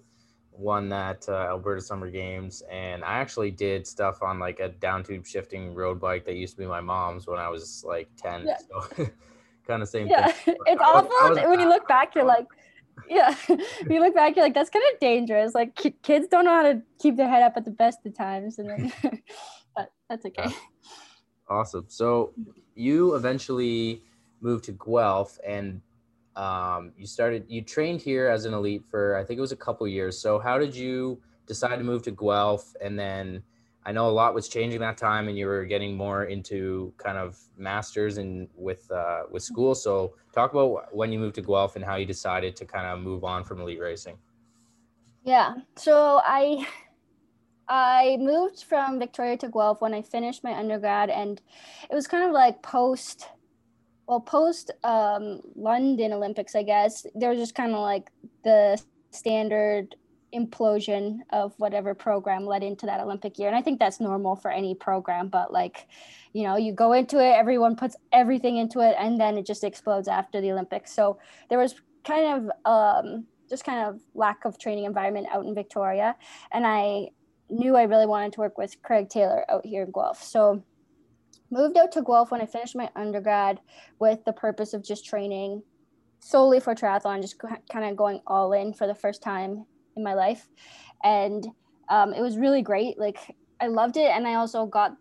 [0.52, 2.62] won that uh, Alberta Summer Games.
[2.70, 6.54] And I actually did stuff on like a down tube shifting road bike that used
[6.54, 8.46] to be my mom's when I was like 10.
[8.46, 8.56] Yeah.
[8.58, 9.06] So
[9.66, 10.56] kind of same Yeah, thing.
[10.66, 11.30] it's I was- I awful.
[11.42, 12.46] was when you look back, you're like,
[13.09, 15.54] yeah, you look back, you're like, that's kind of dangerous.
[15.54, 18.16] Like ki- kids don't know how to keep their head up at the best of
[18.16, 18.59] times.
[18.59, 18.92] And then,
[19.76, 20.44] but that's okay.
[20.46, 20.52] Yeah.
[21.48, 21.85] Awesome.
[21.88, 22.33] So
[22.74, 24.02] you eventually
[24.40, 25.80] moved to Guelph and
[26.37, 29.57] um, you started, you trained here as an elite for, I think it was a
[29.57, 30.18] couple years.
[30.18, 32.74] So how did you decide to move to Guelph?
[32.80, 33.42] And then
[33.87, 37.18] I know a lot was changing that time and you were getting more into kind
[37.18, 39.75] of masters and with, uh, with school.
[39.75, 43.01] So talk about when you moved to Guelph and how you decided to kind of
[43.01, 44.16] move on from elite racing.
[45.25, 45.55] Yeah.
[45.77, 46.66] So I
[47.68, 51.40] I moved from Victoria to Guelph when I finished my undergrad and
[51.90, 53.29] it was kind of like post
[54.07, 57.07] well post um London Olympics, I guess.
[57.14, 58.11] There was just kind of like
[58.44, 59.97] the standard
[60.35, 63.49] implosion of whatever program led into that Olympic year.
[63.49, 65.87] And I think that's normal for any program, but like,
[66.33, 69.64] you know, you go into it, everyone puts everything into it, and then it just
[69.64, 70.92] explodes after the Olympics.
[70.92, 71.18] So
[71.49, 76.16] there was kind of um just kind of lack of training environment out in Victoria.
[76.53, 77.09] And I
[77.51, 80.23] knew I really wanted to work with Craig Taylor out here in Guelph.
[80.23, 80.62] So
[81.51, 83.61] moved out to Guelph when I finished my undergrad
[83.99, 85.62] with the purpose of just training
[86.20, 87.38] solely for triathlon, just
[87.70, 90.48] kind of going all in for the first time in my life.
[91.02, 91.46] And
[91.88, 92.98] um, it was really great.
[92.98, 93.18] Like
[93.61, 94.11] I loved it.
[94.11, 94.96] And I also got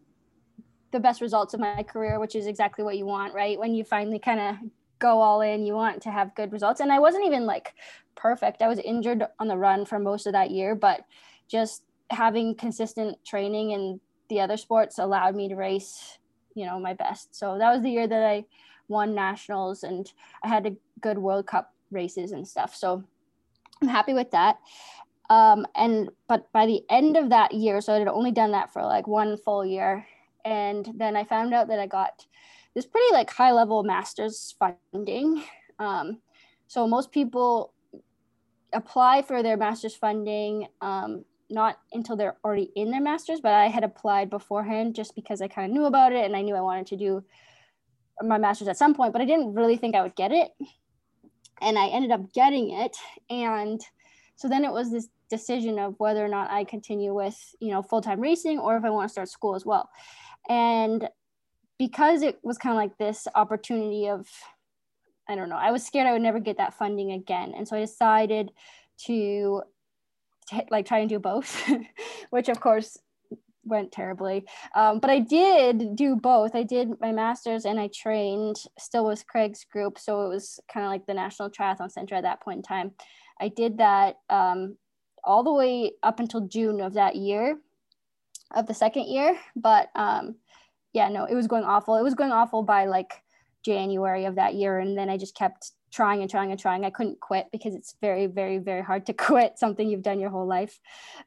[0.92, 3.60] the best results of my career, which is exactly what you want, right?
[3.60, 4.56] When you finally kind of
[5.00, 6.80] go all in, you want to have good results.
[6.80, 7.74] And I wasn't even like
[8.16, 8.62] perfect.
[8.62, 11.02] I was injured on the run for most of that year, but
[11.48, 16.20] just having consistent training in the other sports allowed me to race
[16.56, 17.36] you know, my best.
[17.36, 18.46] So that was the year that I
[18.88, 20.12] won nationals and
[20.44, 22.76] I had a good World Cup races and stuff.
[22.76, 23.04] So
[23.84, 24.60] I'm happy with that.
[25.30, 28.72] Um, and but by the end of that year, so I had only done that
[28.72, 30.06] for like one full year,
[30.46, 32.26] and then I found out that I got
[32.76, 35.44] this pretty like high level master's funding.
[35.80, 36.20] Um,
[36.68, 37.74] so most people
[38.72, 43.68] apply for their master's funding um, not until they're already in their master's, but I
[43.68, 46.62] had applied beforehand just because I kind of knew about it and I knew I
[46.62, 47.24] wanted to do
[48.22, 50.52] my master's at some point, but I didn't really think I would get it.
[51.62, 52.96] And I ended up getting it.
[53.30, 53.82] And
[54.36, 57.82] so then it was this decision of whether or not I continue with, you know,
[57.82, 59.90] full-time racing or if I want to start school as well.
[60.50, 61.08] And
[61.78, 64.28] because it was kind of like this opportunity of
[65.28, 67.54] I don't know, I was scared I would never get that funding again.
[67.56, 68.52] And so I decided
[69.06, 69.64] to
[70.50, 71.64] t- like try and do both,
[72.30, 72.98] which of course
[73.64, 74.46] went terribly.
[74.76, 76.56] Um, but I did do both.
[76.56, 79.98] I did my master's and I trained still with Craig's group.
[79.98, 82.92] So it was kind of like the National Triathlon Center at that point in time.
[83.40, 84.78] I did that um,
[85.24, 87.58] all the way up until June of that year,
[88.54, 89.38] of the second year.
[89.56, 90.36] But um,
[90.94, 91.96] yeah, no, it was going awful.
[91.96, 93.12] It was going awful by like
[93.64, 94.80] January of that year.
[94.80, 96.86] And then I just kept trying and trying and trying.
[96.86, 100.30] I couldn't quit because it's very, very, very hard to quit something you've done your
[100.30, 100.80] whole life.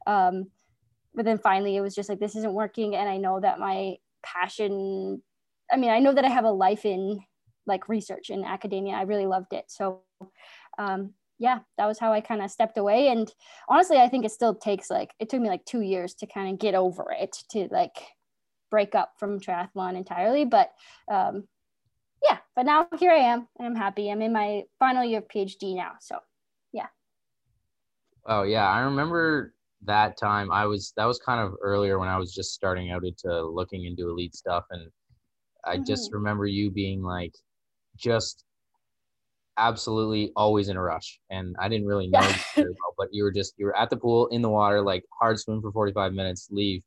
[0.05, 0.47] Um,
[1.17, 2.95] but then finally, it was just like, this isn't working.
[2.95, 5.23] And I know that my passion,
[5.69, 7.19] I mean, I know that I have a life in
[7.65, 8.93] like research in academia.
[8.93, 9.65] I really loved it.
[9.67, 10.03] So,
[10.77, 13.07] um, yeah, that was how I kind of stepped away.
[13.07, 13.33] And
[13.67, 16.53] honestly, I think it still takes like, it took me like two years to kind
[16.53, 17.97] of get over it, to like
[18.69, 20.45] break up from triathlon entirely.
[20.45, 20.71] But
[21.11, 21.47] um,
[22.23, 24.11] yeah, but now here I am and I'm happy.
[24.11, 25.93] I'm in my final year of PhD now.
[25.99, 26.19] So
[26.73, 26.87] yeah.
[28.23, 28.69] Oh yeah.
[28.69, 32.53] I remember that time I was that was kind of earlier when I was just
[32.53, 34.89] starting out into looking into elite stuff and
[35.65, 35.83] I mm-hmm.
[35.85, 37.33] just remember you being like
[37.95, 38.43] just
[39.57, 42.19] absolutely always in a rush and I didn't really know
[42.55, 42.63] yeah.
[42.63, 45.39] well, but you were just you were at the pool in the water like hard
[45.39, 46.81] swim for 45 minutes leave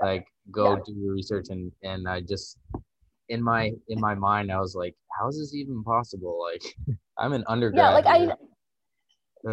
[0.00, 0.82] like go yeah.
[0.86, 2.58] do your research and and I just
[3.28, 6.76] in my in my mind i was like how is this even possible like
[7.18, 8.32] i'm an undergrad yeah like i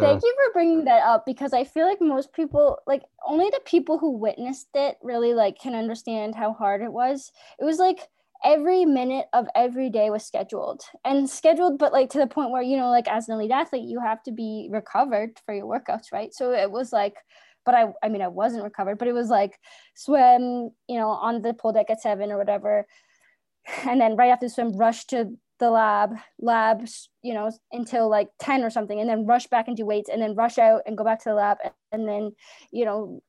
[0.00, 3.60] thank you for bringing that up because i feel like most people like only the
[3.64, 7.32] people who witnessed it really like can understand how hard it was.
[7.58, 8.00] It was like
[8.44, 12.60] every minute of every day was scheduled and scheduled but like to the point where
[12.60, 16.12] you know like as an elite athlete you have to be recovered for your workouts
[16.12, 16.34] right?
[16.34, 17.16] So it was like
[17.64, 19.58] but I, I mean, I wasn't recovered, but it was like
[19.94, 22.86] swim, you know, on the pool deck at seven or whatever,
[23.86, 28.28] and then right after the swim rush to the lab labs you know until like
[28.40, 30.98] 10 or something and then rush back and do weights and then rush out and
[30.98, 31.58] go back to the lab
[31.92, 32.32] and then
[32.72, 33.22] you know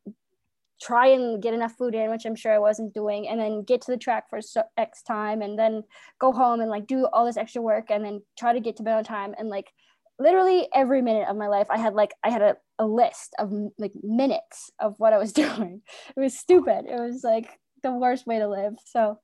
[0.82, 3.82] try and get enough food in which i'm sure i wasn't doing and then get
[3.82, 4.40] to the track for
[4.78, 5.84] x time and then
[6.20, 8.84] go home and like do all this extra work and then try to get to
[8.84, 9.72] bed on time and like
[10.18, 13.52] literally every minute of my life i had like i had a, a list of
[13.78, 15.82] like minutes of what i was doing.
[16.16, 16.86] It was stupid.
[16.90, 18.74] It was like the worst way to live.
[18.86, 19.20] So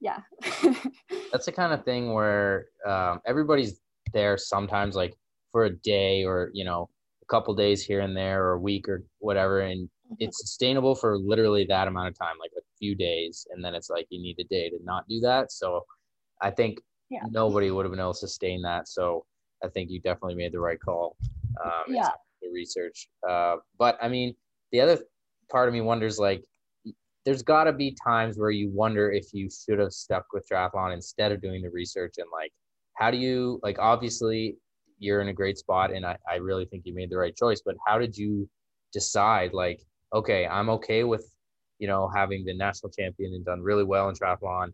[0.00, 0.20] yeah.
[1.32, 3.80] That's the kind of thing where um, everybody's
[4.12, 5.14] there sometimes like
[5.52, 6.88] for a day or you know
[7.22, 10.14] a couple days here and there or a week or whatever and mm-hmm.
[10.18, 13.90] it's sustainable for literally that amount of time like a few days and then it's
[13.90, 15.52] like you need a day to not do that.
[15.52, 15.84] So
[16.40, 17.22] i think yeah.
[17.30, 18.88] nobody would have been able to sustain that.
[18.88, 19.24] So
[19.62, 21.16] i think you definitely made the right call
[21.64, 22.10] um, yeah.
[22.42, 23.08] the research.
[23.28, 24.34] Uh, but i mean
[24.72, 24.98] the other
[25.50, 26.44] part of me wonders like
[27.24, 30.94] there's got to be times where you wonder if you should have stuck with triathlon
[30.94, 32.52] instead of doing the research and like
[32.94, 34.56] how do you like obviously
[34.98, 37.62] you're in a great spot and I, I really think you made the right choice
[37.64, 38.48] but how did you
[38.92, 39.80] decide like
[40.14, 41.30] okay i'm okay with
[41.78, 44.72] you know having the national champion and done really well in triathlon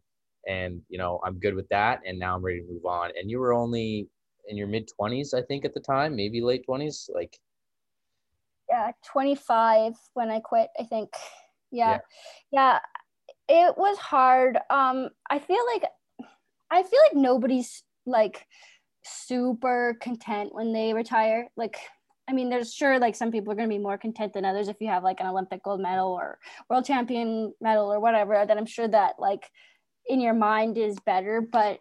[0.48, 3.11] and you know i'm good with that and now i'm ready to move on.
[3.18, 4.09] And you were only
[4.48, 7.37] in your mid 20s i think at the time maybe late 20s like
[8.70, 11.11] yeah 25 when i quit i think
[11.70, 11.98] yeah.
[12.52, 12.79] yeah.
[13.48, 13.68] Yeah.
[13.68, 14.59] It was hard.
[14.70, 15.85] Um i feel like
[16.70, 18.46] i feel like nobody's like
[19.05, 21.48] super content when they retire.
[21.57, 21.79] Like
[22.29, 24.66] i mean there's sure like some people are going to be more content than others
[24.68, 28.59] if you have like an olympic gold medal or world champion medal or whatever then
[28.59, 29.48] i'm sure that like
[30.09, 31.40] in your mind is better.
[31.40, 31.79] But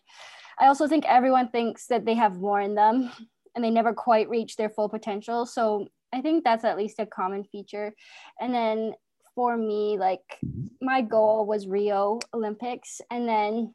[0.60, 3.12] i also think everyone thinks that they have more in them
[3.54, 5.46] and they never quite reach their full potential.
[5.46, 7.94] So i think that's at least a common feature.
[8.40, 8.94] And then
[9.36, 10.40] for me, like
[10.82, 13.02] my goal was Rio Olympics.
[13.12, 13.74] And then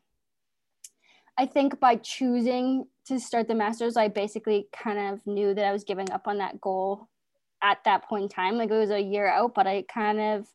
[1.39, 5.73] I think by choosing to start the Masters, I basically kind of knew that I
[5.73, 7.09] was giving up on that goal
[7.63, 8.57] at that point in time.
[8.57, 10.47] Like it was a year out, but I kind of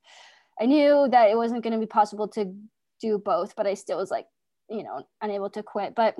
[0.59, 2.53] I knew that it wasn't going to be possible to
[3.01, 4.25] do both, but I still was like,
[4.69, 5.95] you know, unable to quit.
[5.95, 6.15] But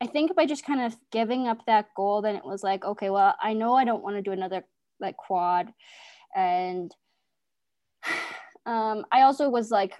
[0.00, 3.10] I think by just kind of giving up that goal, then it was like, okay,
[3.10, 4.64] well, I know I don't want to do another
[5.00, 5.72] like quad.
[6.36, 6.92] And
[8.66, 9.94] um, I also was like,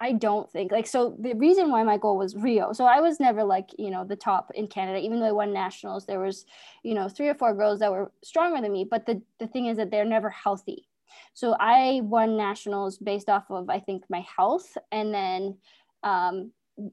[0.00, 2.72] I don't think like so the reason why my goal was Rio.
[2.72, 5.52] So I was never like, you know, the top in Canada, even though I won
[5.52, 6.46] nationals, there was,
[6.84, 8.86] you know, three or four girls that were stronger than me.
[8.88, 10.86] But the, the thing is that they're never healthy.
[11.34, 14.76] So I won nationals based off of I think my health.
[14.92, 15.56] And then
[16.04, 16.52] um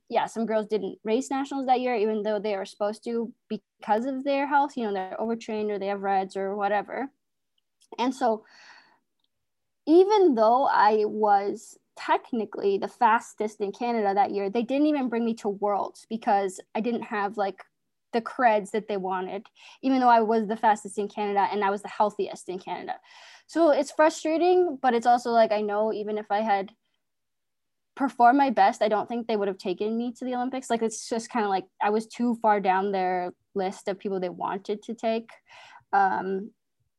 [0.10, 4.06] yeah, some girls didn't race nationals that year, even though they were supposed to because
[4.06, 7.08] of their health, you know, they're overtrained or they have RED-S or whatever.
[8.00, 8.46] And so
[9.86, 15.26] even though I was technically the fastest in Canada that year, they didn't even bring
[15.26, 17.64] me to Worlds because I didn't have like
[18.14, 19.46] the creds that they wanted,
[19.82, 22.96] even though I was the fastest in Canada and I was the healthiest in Canada.
[23.48, 26.72] So it's frustrating, but it's also like I know even if I had
[27.96, 30.70] performed my best, I don't think they would have taken me to the Olympics.
[30.70, 34.20] Like it's just kind of like I was too far down their list of people
[34.20, 35.30] they wanted to take.
[35.94, 36.52] Um,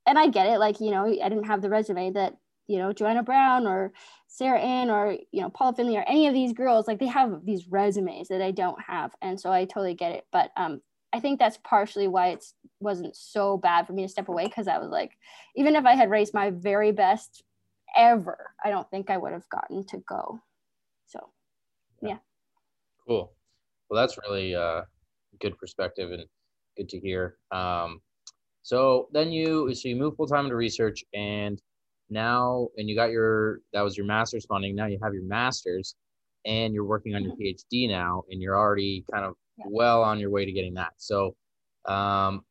[0.07, 2.93] and I get it, like, you know, I didn't have the resume that you know
[2.93, 3.93] Joanna Brown or
[4.27, 7.45] Sarah Ann or you know Paula Findlay or any of these girls like they have
[7.45, 10.81] these resumes that I don't have and so I totally get it but um
[11.13, 12.45] I think that's partially why it
[12.81, 15.13] wasn't so bad for me to step away because I was like
[15.55, 17.43] even if I had raced my very best
[17.97, 20.41] ever I don't think I would have gotten to go.
[21.07, 21.21] So
[22.03, 22.19] yeah.
[23.07, 23.33] cool.
[23.89, 24.83] Well that's really uh
[25.41, 26.25] good perspective and
[26.77, 27.37] good to hear.
[27.53, 28.01] Um
[28.63, 31.63] so then you so you move full time into research and
[32.11, 35.95] now and you got your that was your master's funding now you have your master's
[36.45, 39.65] and you're working on your phd now and you're already kind of yeah.
[39.69, 41.35] well on your way to getting that so
[41.87, 42.43] um,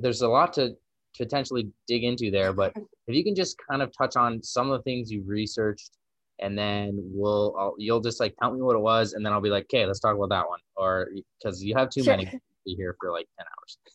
[0.00, 0.74] there's a lot to
[1.16, 2.72] potentially dig into there but
[3.06, 5.92] if you can just kind of touch on some of the things you've researched
[6.40, 9.40] and then we'll I'll, you'll just like tell me what it was and then i'll
[9.40, 11.08] be like okay let's talk about that one or
[11.38, 12.16] because you have too sure.
[12.16, 13.26] many to be here for like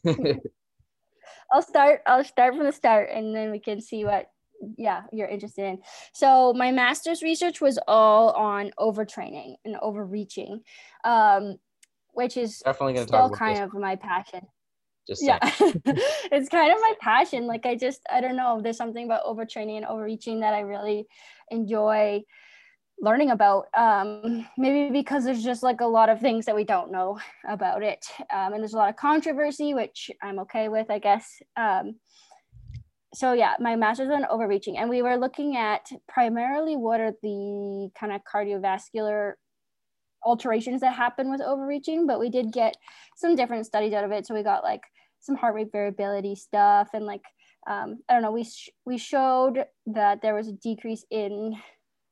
[0.06, 0.38] 10 hours
[1.54, 4.28] i'll start i'll start from the start and then we can see what
[4.78, 5.80] yeah you're interested in.
[6.14, 10.62] So my master's research was all on overtraining and overreaching
[11.04, 11.58] um,
[12.14, 14.42] which is definitely going to still kind of my passion.
[15.08, 15.38] Just yeah.
[16.32, 17.46] it's kind of my passion.
[17.46, 21.06] Like i just i don't know there's something about overtraining and overreaching that i really
[21.52, 22.24] enjoy
[23.00, 26.92] learning about um, maybe because there's just like a lot of things that we don't
[26.92, 30.98] know about it um, and there's a lot of controversy which i'm okay with i
[30.98, 31.96] guess um,
[33.16, 37.90] so yeah, my master's on overreaching, and we were looking at primarily what are the
[38.00, 39.34] kind of cardiovascular
[40.24, 42.76] alterations that happen with overreaching, but we did get
[43.16, 44.26] some different studies out of it.
[44.26, 44.82] So we got like
[45.20, 47.24] some heart rate variability stuff, and like
[47.68, 51.56] um, I don't know, we sh- we showed that there was a decrease in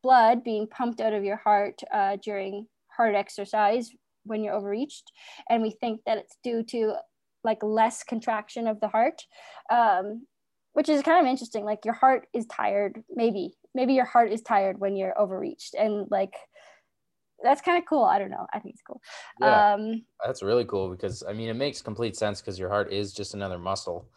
[0.01, 3.89] blood being pumped out of your heart uh, during heart exercise
[4.25, 5.11] when you're overreached,
[5.49, 6.95] and we think that it's due to
[7.43, 9.21] like less contraction of the heart.
[9.71, 10.25] Um,
[10.73, 14.41] which is kind of interesting like your heart is tired maybe maybe your heart is
[14.41, 16.33] tired when you're overreached and like
[17.43, 19.01] that's kind of cool i don't know i think it's cool.
[19.39, 22.91] Yeah, um that's really cool because i mean it makes complete sense because your heart
[22.91, 24.09] is just another muscle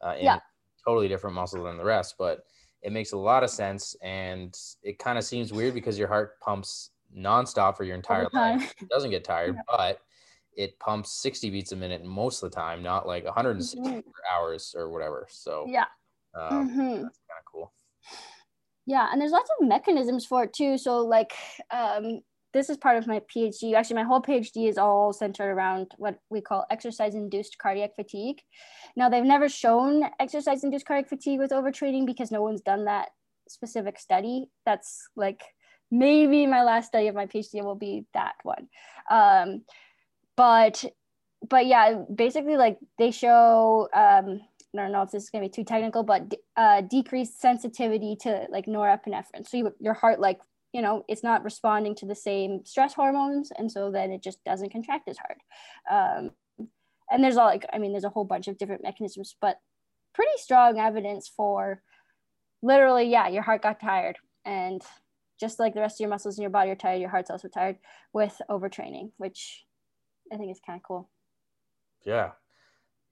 [0.00, 0.38] uh, yeah.
[0.86, 2.44] totally different muscle than the rest but
[2.82, 6.38] it makes a lot of sense and it kind of seems weird because your heart
[6.40, 8.74] pumps nonstop for your entire life.
[8.80, 9.62] it doesn't get tired yeah.
[9.76, 10.00] but
[10.56, 14.00] it pumps 60 beats a minute most of the time not like 160 mm-hmm.
[14.32, 15.86] hours or whatever so yeah
[16.34, 17.02] um, mm-hmm.
[17.02, 17.72] That's kind of cool.
[18.86, 20.78] Yeah, and there's lots of mechanisms for it too.
[20.78, 21.32] So like
[21.70, 22.22] um,
[22.54, 23.74] this is part of my PhD.
[23.74, 28.40] Actually, my whole PhD is all centered around what we call exercise-induced cardiac fatigue.
[28.96, 33.10] Now, they've never shown exercise-induced cardiac fatigue with overtraining because no one's done that
[33.48, 34.46] specific study.
[34.64, 35.42] That's like
[35.90, 38.68] maybe my last study of my PhD will be that one.
[39.10, 39.62] Um,
[40.36, 40.84] but
[41.48, 44.40] but yeah, basically like they show um,
[44.78, 48.16] I don't know if this is going to be too technical, but uh, decreased sensitivity
[48.22, 49.46] to like norepinephrine.
[49.46, 50.40] So you, your heart, like,
[50.72, 53.50] you know, it's not responding to the same stress hormones.
[53.56, 55.38] And so then it just doesn't contract as hard.
[55.90, 56.30] Um,
[57.10, 59.58] and there's all like, I mean, there's a whole bunch of different mechanisms, but
[60.14, 61.82] pretty strong evidence for
[62.62, 64.18] literally, yeah, your heart got tired.
[64.44, 64.82] And
[65.40, 67.48] just like the rest of your muscles in your body are tired, your heart's also
[67.48, 67.76] tired
[68.12, 69.64] with overtraining, which
[70.32, 71.08] I think is kind of cool.
[72.04, 72.32] Yeah,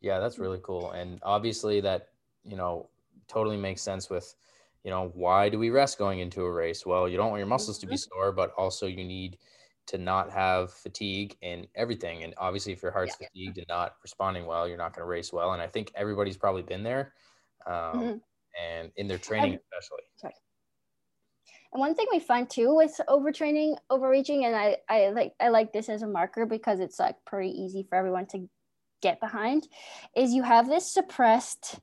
[0.00, 0.92] yeah, that's really cool.
[0.92, 2.08] And obviously that,
[2.44, 2.88] you know,
[3.28, 4.34] totally makes sense with,
[4.84, 6.86] you know, why do we rest going into a race?
[6.86, 8.10] Well, you don't want your muscles to be mm-hmm.
[8.14, 9.38] sore, but also you need
[9.86, 12.24] to not have fatigue and everything.
[12.24, 13.28] And obviously if your heart's yeah.
[13.28, 15.52] fatigued and not responding well, you're not going to race well.
[15.52, 17.12] And I think everybody's probably been there.
[17.66, 18.16] Um, mm-hmm.
[18.64, 20.04] and in their training, especially.
[20.16, 20.34] Sorry.
[21.72, 25.72] And one thing we find too with overtraining, overreaching, and I, I like I like
[25.72, 28.48] this as a marker because it's like pretty easy for everyone to
[29.02, 29.68] get behind,
[30.16, 31.80] is you have this suppressed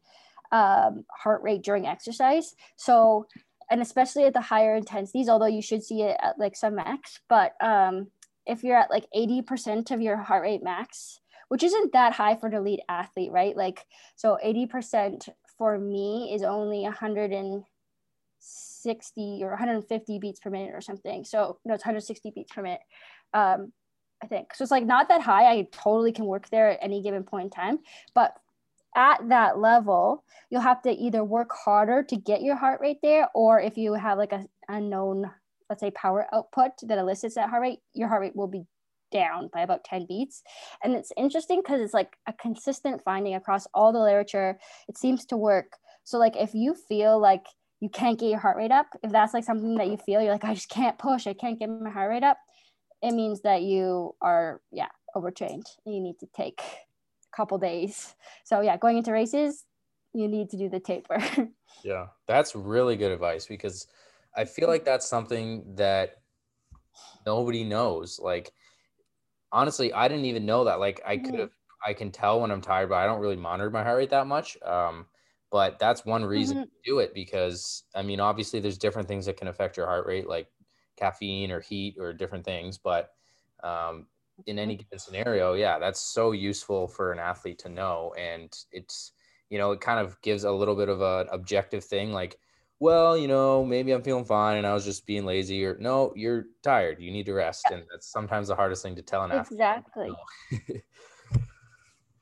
[0.52, 2.56] um, heart rate during exercise.
[2.76, 3.28] So,
[3.70, 7.20] and especially at the higher intensities, although you should see it at like some max,
[7.28, 8.08] but um,
[8.46, 12.48] if you're at like 80% of your heart rate max, which isn't that high for
[12.48, 13.56] an elite athlete, right?
[13.56, 13.86] Like,
[14.16, 21.24] so 80% for me is only 160 or 150 beats per minute or something.
[21.24, 22.82] So, no, it's 160 beats per minute.
[23.34, 23.72] Um,
[24.24, 24.56] I think.
[24.56, 25.52] So it's like not that high.
[25.52, 27.80] I totally can work there at any given point in time.
[28.16, 28.34] But
[28.96, 33.28] at that level, you'll have to either work harder to get your heart rate there,
[33.36, 35.30] or if you have like a unknown,
[35.70, 38.66] let's say, power output that elicits that heart rate, your heart rate will be
[39.12, 40.42] down by about 10 beats.
[40.84, 44.58] And it's interesting because it's like a consistent finding across all the literature.
[44.88, 45.78] It seems to work.
[46.06, 47.46] So, like, if you feel like
[47.80, 50.32] you can't get your heart rate up, if that's like something that you feel, you're
[50.32, 52.38] like, I just can't push, I can't get my heart rate up,
[53.04, 55.68] it means that you are, yeah, overtrained.
[55.86, 58.16] You need to take a couple days.
[58.46, 59.66] So, yeah, going into races,
[60.14, 61.20] you need to do the taper.
[61.84, 63.88] yeah, that's really good advice because
[64.36, 66.22] I feel like that's something that
[67.26, 68.20] nobody knows.
[68.24, 68.54] Like,
[69.52, 70.80] honestly, I didn't even know that.
[70.80, 71.90] Like I could have, mm-hmm.
[71.90, 74.28] I can tell when I'm tired, but I don't really monitor my heart rate that
[74.28, 74.58] much.
[74.64, 75.08] Um,
[75.52, 76.64] but that's one reason mm-hmm.
[76.64, 80.08] to do it because I mean, obviously, there's different things that can affect your heart
[80.08, 80.48] rate, like
[80.98, 82.78] caffeine or heat or different things.
[82.78, 83.12] But
[83.64, 84.08] um,
[84.46, 89.14] in any given scenario, yeah, that's so useful for an athlete to know, and it's
[89.50, 92.40] you know, it kind of gives a little bit of an objective thing, like
[92.84, 96.12] well, you know, maybe I'm feeling fine and I was just being lazy, or no,
[96.18, 97.00] you're tired.
[97.00, 97.66] You need to rest.
[97.72, 99.62] And that's sometimes the hardest thing to tell an athlete.
[99.62, 100.14] Exactly.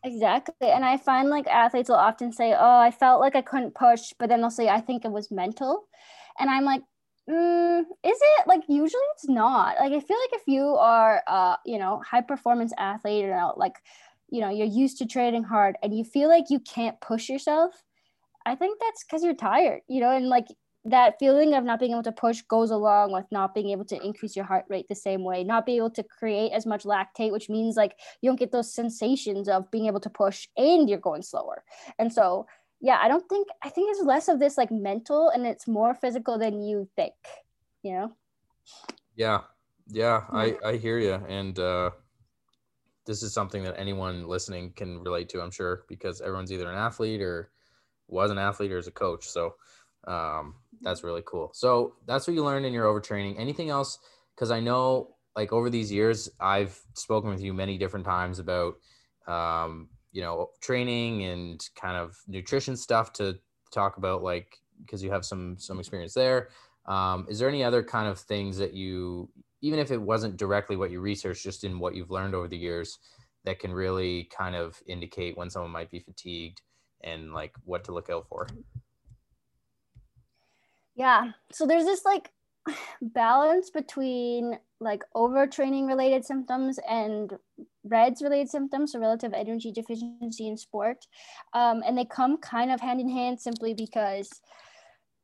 [0.04, 0.70] exactly.
[0.70, 4.14] And I find like athletes will often say, Oh, I felt like I couldn't push,
[4.20, 5.88] but then they'll say, I think it was mental.
[6.38, 6.84] And I'm like,
[7.30, 11.56] mm, is it like usually it's not like i feel like if you are uh
[11.66, 13.76] you know high performance athlete or like
[14.30, 17.84] you know you're used to training hard and you feel like you can't push yourself
[18.46, 20.48] I think that's because you're tired, you know, and like
[20.86, 24.04] that feeling of not being able to push goes along with not being able to
[24.04, 27.32] increase your heart rate the same way, not being able to create as much lactate,
[27.32, 30.98] which means like you don't get those sensations of being able to push and you're
[30.98, 31.64] going slower.
[32.00, 32.48] And so,
[32.82, 35.94] yeah, I don't think, I think it's less of this like mental and it's more
[35.94, 37.14] physical than you think,
[37.84, 38.16] you know?
[39.16, 39.42] Yeah.
[39.88, 40.24] Yeah.
[40.32, 41.14] I, I hear you.
[41.14, 41.92] And, uh,
[43.06, 46.78] this is something that anyone listening can relate to, I'm sure, because everyone's either an
[46.78, 47.52] athlete or
[48.08, 49.28] was an athlete or is a coach.
[49.28, 49.56] So
[50.08, 51.50] um, that's really cool.
[51.54, 53.40] So that's what you learned in your overtraining.
[53.40, 53.98] Anything else?
[54.36, 58.76] Because I know, like over these years, I've spoken with you many different times about,
[59.28, 63.38] um, you know, training and kind of nutrition stuff to
[63.72, 66.50] talk about, like because you have some some experience there.
[66.86, 69.30] Um, is there any other kind of things that you,
[69.62, 72.58] even if it wasn't directly what you researched, just in what you've learned over the
[72.58, 73.00] years,
[73.46, 76.62] that can really kind of indicate when someone might be fatigued
[77.04, 78.48] and like what to look out for?
[80.96, 81.32] Yeah.
[81.52, 82.32] So there's this like
[83.02, 87.38] balance between like overtraining related symptoms and
[87.86, 91.06] RED-S related symptoms, so relative energy deficiency in sport.
[91.54, 94.42] Um, and they come kind of hand in hand simply because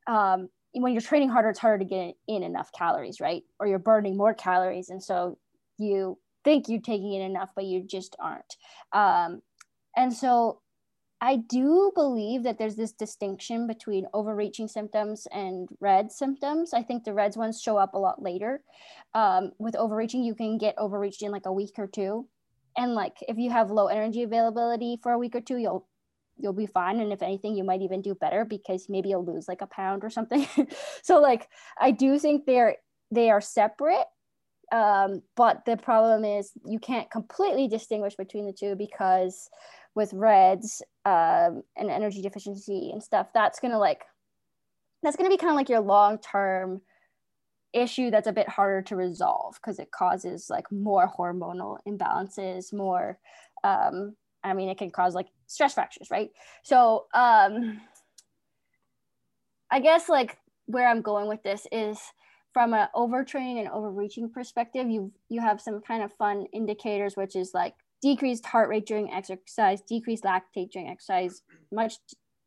[0.06, 3.42] um, when you're training harder, it's harder to get in enough calories, right?
[3.58, 4.90] Or you're burning more calories.
[4.90, 5.38] And so
[5.76, 8.56] you think you're taking in enough, but you just aren't.
[8.92, 9.42] Um,
[9.96, 10.60] and so
[11.20, 16.72] I do believe that there's this distinction between overreaching symptoms and RED symptoms.
[16.72, 18.62] I think the RED-S ones show up a lot later.
[19.14, 22.28] Um, with overreaching, you can get overreached in like a week or two.
[22.76, 25.88] And like if you have low energy availability for a week or two, you'll
[26.40, 27.00] you'll be fine.
[27.00, 30.04] And if anything, you might even do better because maybe you'll lose like a pound
[30.04, 30.46] or something.
[31.02, 31.48] so like
[31.80, 32.76] I do think they're
[33.10, 34.06] they are separate.
[34.70, 39.48] Um, but the problem is you can't completely distinguish between the two because
[39.98, 44.04] with RED-S um, and energy deficiency and stuff, that's gonna like
[45.02, 46.80] that's gonna be kind of like your long term
[47.72, 53.18] issue that's a bit harder to resolve because it causes like more hormonal imbalances, more
[53.64, 56.30] um, I mean, it can cause like stress fractures, right?
[56.62, 57.80] So um,
[59.68, 61.98] I guess like where I'm going with this is
[62.52, 67.34] from an overtraining and overreaching perspective, you you have some kind of fun indicators, which
[67.34, 71.42] is like decreased heart rate during exercise, decreased lactate during exercise,
[71.72, 71.94] much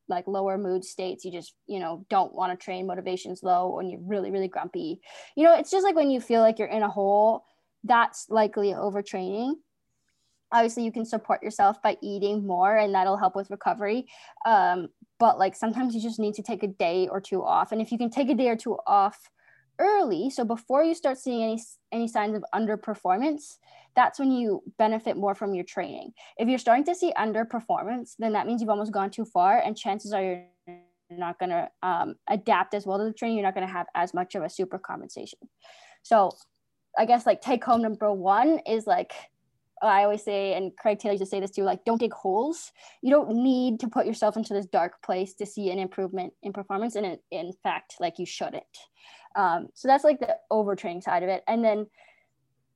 [0.08, 1.26] like lower mood states.
[1.26, 5.02] You just, you know, don't want to train, motivation's low, and you're really, really grumpy.
[5.36, 7.46] You know, it's just like when you feel like you're in a hole,
[7.84, 9.54] that's likely overtraining.
[10.52, 14.06] Obviously, you can support yourself by eating more, and that'll help with recovery.
[14.46, 17.72] Um, but like sometimes you just need to take a day or two off.
[17.72, 19.30] And if you can take a day or two off
[19.80, 21.62] early, so before you start seeing any
[21.92, 23.58] any signs of underperformance,
[23.96, 26.14] that's when you benefit more from your training.
[26.38, 29.78] If you're starting to see underperformance, then that means you've almost gone too far, and
[29.78, 33.38] chances are you're not going to um, adapt as well to the training.
[33.38, 35.40] You're not going to have as much of a super compensation.
[36.04, 36.32] So,
[36.98, 39.14] I guess like take home number one is like
[39.82, 42.72] I always say, and Craig Taylor used to say this too, like don't dig holes.
[43.02, 46.54] You don't need to put yourself into this dark place to see an improvement in
[46.54, 46.96] performance.
[46.96, 48.64] And in fact, like you shouldn't.
[49.36, 51.44] Um, so that's like the overtraining side of it.
[51.48, 51.88] And then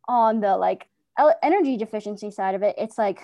[0.07, 0.87] on the like
[1.43, 3.21] energy deficiency side of it, it's like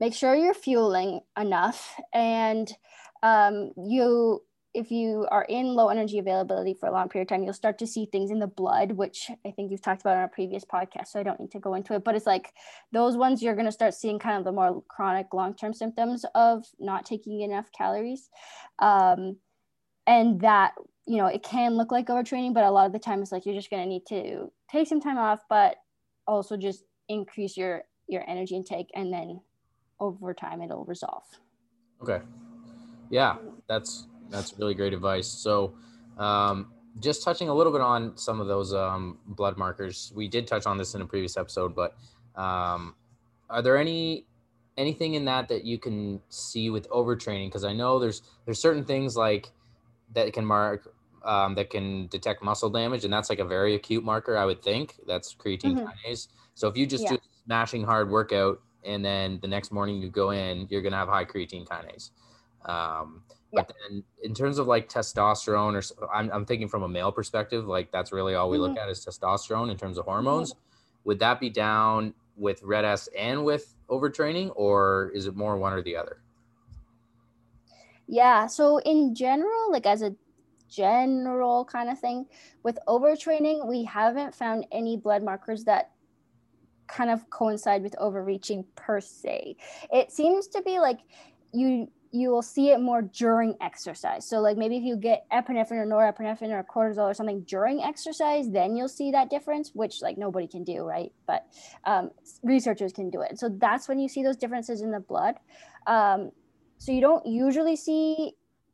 [0.00, 2.72] make sure you're fueling enough and
[3.22, 4.42] um, you
[4.74, 7.78] if you are in low energy availability for a long period of time, you'll start
[7.78, 10.64] to see things in the blood, which I think you've talked about on a previous
[10.64, 11.08] podcast.
[11.08, 12.52] So I don't need to go into it, but it's like
[12.92, 16.24] those ones you're going to start seeing kind of the more chronic long term symptoms
[16.34, 18.28] of not taking enough calories.
[18.78, 19.36] Um,
[20.06, 20.74] and that,
[21.06, 23.46] you know, it can look like overtraining, but a lot of the time it's like
[23.46, 25.76] you're just going to need to take some time off, but
[26.26, 29.40] also just increase your your energy intake and then
[30.00, 31.24] over time it'll resolve.
[32.02, 32.20] Okay.
[33.10, 33.36] Yeah,
[33.68, 35.26] that's that's really great advice.
[35.26, 35.74] So,
[36.18, 40.12] um, just touching a little bit on some of those um, blood markers.
[40.14, 41.96] We did touch on this in a previous episode, but
[42.34, 42.94] um,
[43.48, 44.26] are there any
[44.76, 47.48] anything in that that you can see with overtraining?
[47.48, 49.50] Because I know there's there's certain things like
[50.14, 50.92] that can mark
[51.24, 54.36] um, that can detect muscle damage, and that's like a very acute marker.
[54.36, 56.10] I would think that's creatine mm-hmm.
[56.10, 56.28] kinase.
[56.54, 57.10] So if you just yeah.
[57.10, 61.08] do smashing hard workout and then the next morning you go in, you're gonna have
[61.08, 62.10] high creatine kinase.
[62.64, 63.22] Um,
[63.52, 67.66] but then in terms of like testosterone, or I'm, I'm thinking from a male perspective,
[67.66, 68.74] like that's really all we mm-hmm.
[68.74, 70.52] look at is testosterone in terms of hormones.
[70.52, 70.60] Mm-hmm.
[71.04, 75.82] Would that be down with RED-S and with overtraining, or is it more one or
[75.82, 76.18] the other?
[78.06, 78.46] Yeah.
[78.46, 80.14] So in general, like as a
[80.68, 82.26] general kind of thing,
[82.62, 85.92] with overtraining, we haven't found any blood markers that
[86.86, 89.56] kind of coincide with overreaching per se.
[89.92, 91.00] It seems to be like
[91.52, 94.26] you you will see it more during exercise.
[94.26, 98.48] So like maybe if you get epinephrine or norepinephrine or cortisol or something during exercise,
[98.50, 101.12] then you'll see that difference, which like nobody can do, right?
[101.26, 101.46] But
[101.84, 102.10] um,
[102.42, 103.38] researchers can do it.
[103.38, 105.34] So that's when you see those differences in the blood.
[105.86, 106.32] Um,
[106.78, 108.32] so you don't usually see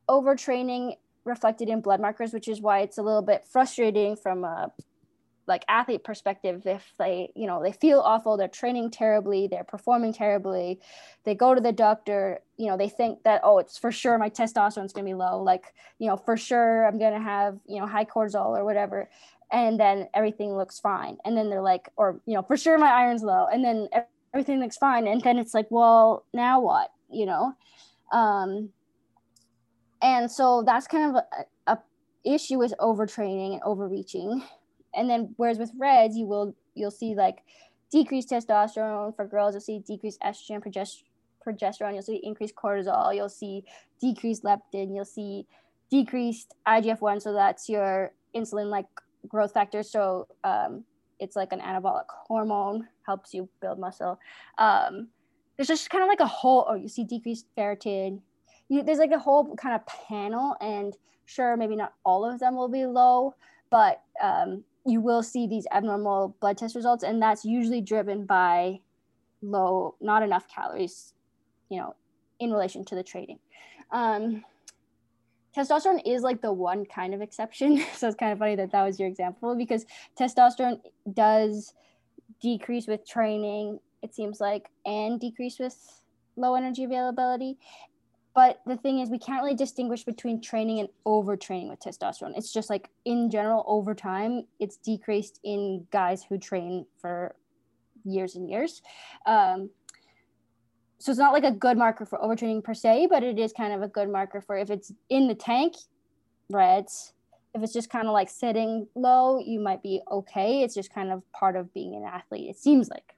[0.09, 4.71] overtraining reflected in blood markers, which is why it's a little bit frustrating from a
[5.47, 10.13] like athlete perspective if they you know they feel awful they're training terribly they're performing
[10.13, 10.81] terribly
[11.25, 14.31] they go to the doctor you know they think that oh it's for sure my
[14.31, 17.81] testosterone's going to be low like you know for sure i'm going to have you
[17.81, 19.09] know high cortisol or whatever
[19.53, 22.91] and then everything looks fine and then they're like or you know for sure my
[22.91, 23.89] iron's low and then
[24.33, 27.55] everything looks fine and then it's like well now what you know?
[28.13, 28.71] Um
[30.03, 31.23] and so that's kind of
[31.67, 31.79] a, a
[32.25, 34.43] issue with overtraining and overreaching
[34.97, 37.39] and then whereas with RED-S you will you'll see like
[37.91, 40.63] decreased testosterone for girls you'll see decreased estrogen
[41.47, 43.63] progesterone you'll see increased cortisol you'll see
[44.01, 45.47] decreased leptin you'll see
[45.91, 48.87] decreased igf-1 so that's your insulin like
[49.29, 49.83] growth factor.
[49.83, 50.85] So um,
[51.19, 54.19] it's like an anabolic hormone helps you build muscle.
[54.59, 55.09] Um,
[55.57, 58.21] there's just kind of like a whole oh you see decreased ferritin.
[58.69, 62.57] You, there's like a whole kind of panel and sure maybe not all of them
[62.57, 63.35] will be low
[63.71, 68.81] but um, you will see these abnormal blood test results and that's usually driven by
[69.43, 71.15] low not enough calories
[71.71, 71.95] you know
[72.41, 73.39] in relation to the trading.
[73.91, 74.45] Um,
[75.57, 77.83] testosterone is like the one kind of exception.
[77.95, 79.87] So it's kind of funny that that was your example because
[80.19, 80.81] testosterone
[81.13, 81.73] does
[82.41, 86.03] decrease with training it seems like and decrease with
[86.37, 87.57] low energy availability
[88.35, 92.37] but the thing is, we can't really distinguish between training and overtraining with testosterone.
[92.37, 97.37] It's just like in general, over time, it's decreased in guys who train for
[98.05, 98.83] years and years.
[99.27, 99.71] Um,
[100.99, 103.73] so it's not like a good marker for overtraining per se, but it is kind
[103.73, 105.75] of a good marker for if it's in the tank,
[106.51, 107.13] RED-S.
[107.55, 110.63] If it's just kind of like sitting low, you might be okay.
[110.63, 112.51] It's just kind of part of being an athlete.
[112.51, 113.15] It seems like.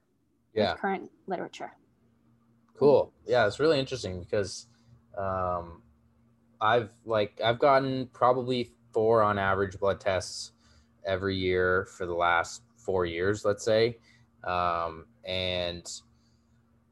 [0.56, 0.74] Yeah.
[0.74, 1.70] current literature.
[2.78, 3.12] Cool.
[3.26, 4.66] Yeah, it's really interesting because
[5.16, 5.82] um,
[6.60, 10.52] I've like I've gotten probably four on average blood tests
[11.04, 13.98] every year for the last four years, let's say,
[14.44, 15.86] um, and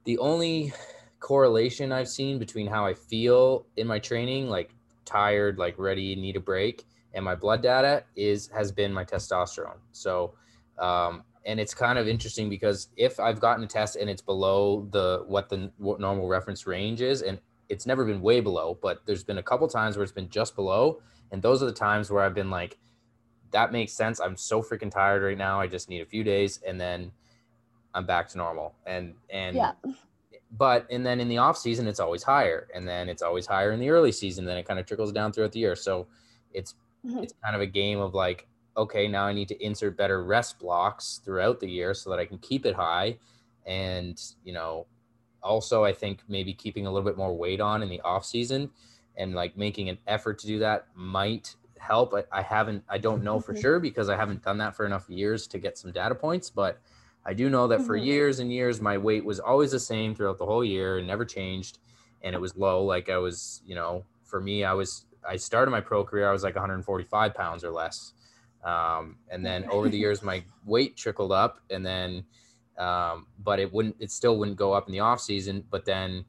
[0.04, 0.72] the only
[1.20, 6.36] correlation I've seen between how I feel in my training, like tired, like ready, need
[6.36, 9.78] a break, and my blood data is has been my testosterone.
[9.92, 10.34] So,
[10.78, 14.86] um, and it's kind of interesting because if I've gotten a test and it's below
[14.90, 17.38] the what the what normal reference range is, and
[17.74, 20.54] it's never been way below, but there's been a couple times where it's been just
[20.54, 21.02] below,
[21.32, 22.78] and those are the times where I've been like
[23.50, 24.20] that makes sense.
[24.20, 25.60] I'm so freaking tired right now.
[25.60, 27.12] I just need a few days and then
[27.94, 28.74] I'm back to normal.
[28.84, 29.72] And and Yeah.
[30.58, 33.70] but and then in the off season it's always higher and then it's always higher
[33.72, 36.06] in the early season then it kind of trickles down throughout the year so
[36.52, 37.22] it's Mhm.
[37.22, 38.46] it's kind of a game of like
[38.76, 42.24] okay now i need to insert better rest blocks throughout the year so that i
[42.24, 43.16] can keep it high
[43.66, 44.86] and you know
[45.44, 48.70] also i think maybe keeping a little bit more weight on in the off season
[49.16, 53.22] and like making an effort to do that might help i, I haven't i don't
[53.22, 53.60] know for Mhm.
[53.60, 56.80] sure because i haven't done that for enough years to get some data points but
[57.26, 58.04] I do know that for Mhm.
[58.04, 61.24] years and years, my weight was always the same throughout the whole year and never
[61.24, 61.78] changed.
[62.22, 62.84] And it was low.
[62.84, 66.32] Like I was, you know, for me, I was, I started my pro career, I
[66.32, 68.12] was like 145 pounds or less.
[68.62, 72.24] Um, and then over the years, my weight trickled up and then,
[72.78, 75.64] um, but it wouldn't, it still wouldn't go up in the off season.
[75.70, 76.24] But then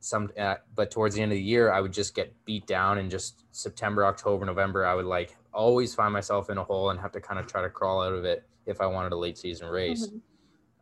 [0.00, 2.98] some, uh, but towards the end of the year, I would just get beat down
[2.98, 6.98] and just September, October, November, I would like always find myself in a hole and
[7.00, 9.38] have to kind of try to crawl out of it if I wanted a late
[9.38, 10.08] season race.
[10.08, 10.20] Mhm.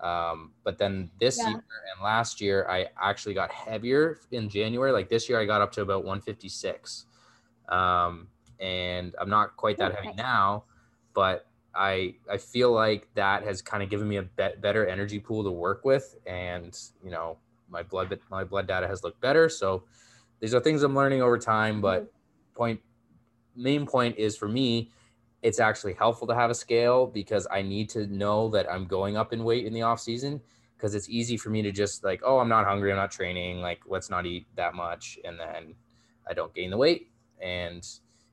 [0.05, 1.49] Um, but then this Yeah.
[1.51, 1.63] year
[1.95, 4.93] and last year, I actually got heavier in January.
[4.93, 7.07] Like this year, I got up to about 156.
[7.69, 8.29] Um,
[8.59, 10.65] and I'm not quite that heavy now,
[11.15, 15.19] but I I feel like that has kind of given me a bet better energy
[15.19, 19.49] pool to work with, and you know my blood my blood data has looked better.
[19.49, 19.85] So
[20.41, 21.81] these are things I'm learning over time.
[21.81, 22.57] But mm-hmm.
[22.57, 22.81] point
[23.57, 24.91] main point is for me
[25.43, 29.17] it's actually helpful to have a scale because I need to know that I'm going
[29.17, 30.41] up in weight in the off season
[30.77, 33.61] because it's easy for me to just like, oh, I'm not hungry, I'm not training,
[33.61, 35.75] like let's not eat that much, and then
[36.29, 37.11] I don't gain the weight.
[37.41, 37.87] And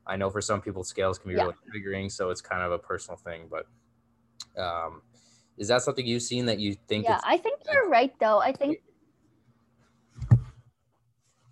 [0.07, 1.43] I know for some people scales can be Yeah.
[1.43, 3.49] really triggering, so it's kind of a personal thing.
[3.51, 3.65] But
[4.61, 5.01] um,
[5.57, 7.05] is that something you've seen that you think?
[7.07, 8.77] yeah i think you're right though i think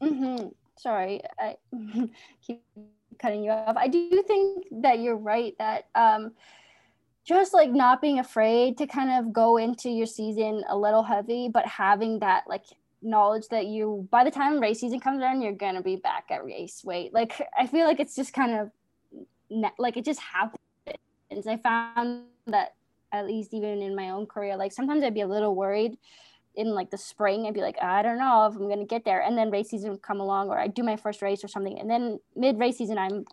[0.02, 0.48] hmm
[0.78, 1.56] sorry i
[2.46, 2.62] keep
[3.20, 6.32] cutting you off i do think that you're right that um
[7.26, 11.50] just like not being afraid to kind of go into your season a little heavy
[11.52, 12.66] but having that like
[13.06, 16.44] knowledge that you by the time race season comes around you're gonna be back at
[16.44, 17.14] race weight.
[17.14, 18.72] Like i feel like it's just kind of
[19.78, 20.58] like it just happens.
[21.48, 22.74] I found that
[23.14, 25.98] at least even in my own career like sometimes i'd be a little worried
[26.56, 27.46] in like the spring.
[27.46, 29.22] I'd be like i don't know if i'm to get there.
[29.22, 31.80] And then race season would come along or i do my first race or something.
[31.80, 33.26] And then mid race season i'm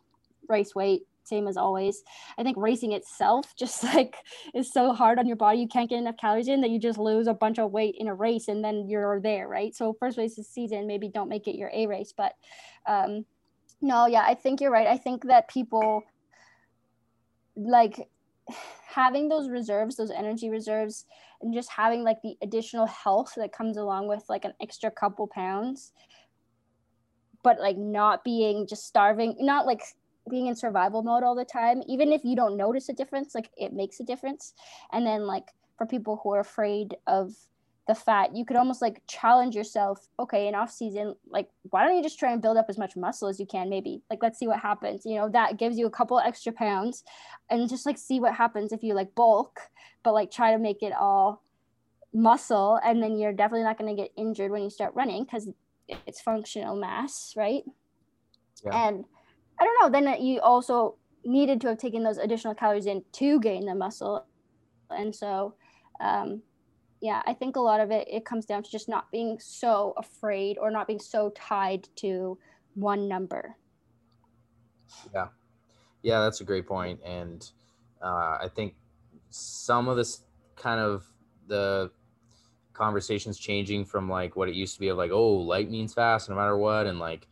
[0.48, 2.02] race weight same as always.
[2.38, 4.16] I think racing itself just like
[4.54, 5.58] is so hard on your body.
[5.58, 8.08] You can't get enough calories in that you just lose a bunch of weight in
[8.08, 9.74] a race and then you're there right?
[9.74, 12.32] So first race of season maybe don't make it your a race but
[12.86, 13.24] um
[13.80, 14.86] no yeah i think you're right.
[14.86, 16.02] I think that people
[17.56, 18.08] like
[18.88, 21.06] having those reserves those energy reserves
[21.40, 25.26] and just having like the additional health that comes along with like an extra couple
[25.26, 25.92] pounds
[27.42, 29.82] but like not being just starving not like
[30.30, 33.50] being in survival mode all the time even if you don't notice a difference like
[33.56, 34.54] it makes a difference.
[34.92, 37.34] And then like for people who are afraid of
[37.88, 41.96] the fat you could almost like challenge yourself okay in off season like why don't
[41.96, 44.02] you just try and build up as much muscle as you can maybe?
[44.08, 45.04] Like let's see what happens.
[45.04, 47.02] You know that gives you a couple extra pounds
[47.50, 49.60] and just like see what happens if you like bulk
[50.02, 51.42] but like try to make it all
[52.14, 55.48] muscle and then you're definitely not going to get injured when you start running because
[56.06, 57.62] it's functional mass right?
[58.64, 58.86] Yeah.
[58.86, 59.04] and
[59.60, 63.38] i don't know then you also needed to have taken those additional calories in to
[63.38, 64.26] gain the muscle.
[64.90, 65.54] And so
[66.00, 66.42] um,
[67.00, 69.94] yeah i think a lot of it it comes down to just not being so
[69.96, 72.38] afraid or not being so tied to
[72.74, 73.56] one number.
[75.14, 75.28] Yeah,
[76.02, 77.48] Yeah, that's a great point, and
[78.02, 78.74] uh, I think
[79.30, 80.22] some of this
[80.56, 81.04] kind of
[81.46, 81.90] the
[82.72, 86.28] conversations changing from like what it used to be of like oh light means fast
[86.30, 87.26] no matter what and like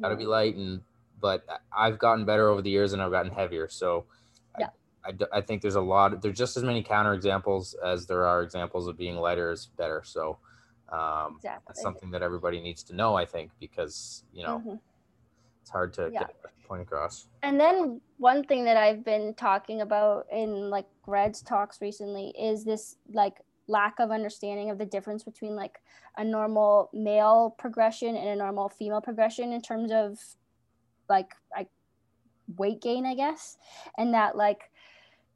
[0.00, 0.80] gotta be light and
[1.20, 1.44] but
[1.76, 4.06] I've gotten better over the years and I've gotten heavier so
[4.58, 4.70] Yeah.
[5.04, 8.26] I, I I think there's a lot there's just as many counter examples as there
[8.26, 10.38] are examples of being lighter is better so
[10.90, 14.80] um, exactly that's something that everybody needs to know I think because you know Mhm.
[15.62, 16.20] it's hard to Yeah.
[16.20, 20.86] get a point across And then one thing that I've been talking about in like
[21.06, 25.78] RED-S talks recently is this like lack of understanding of the difference between like
[26.16, 30.18] a normal male progression and a normal female progression in terms of
[31.08, 31.68] like like
[32.56, 33.56] weight gain, I guess.
[33.96, 34.70] And that like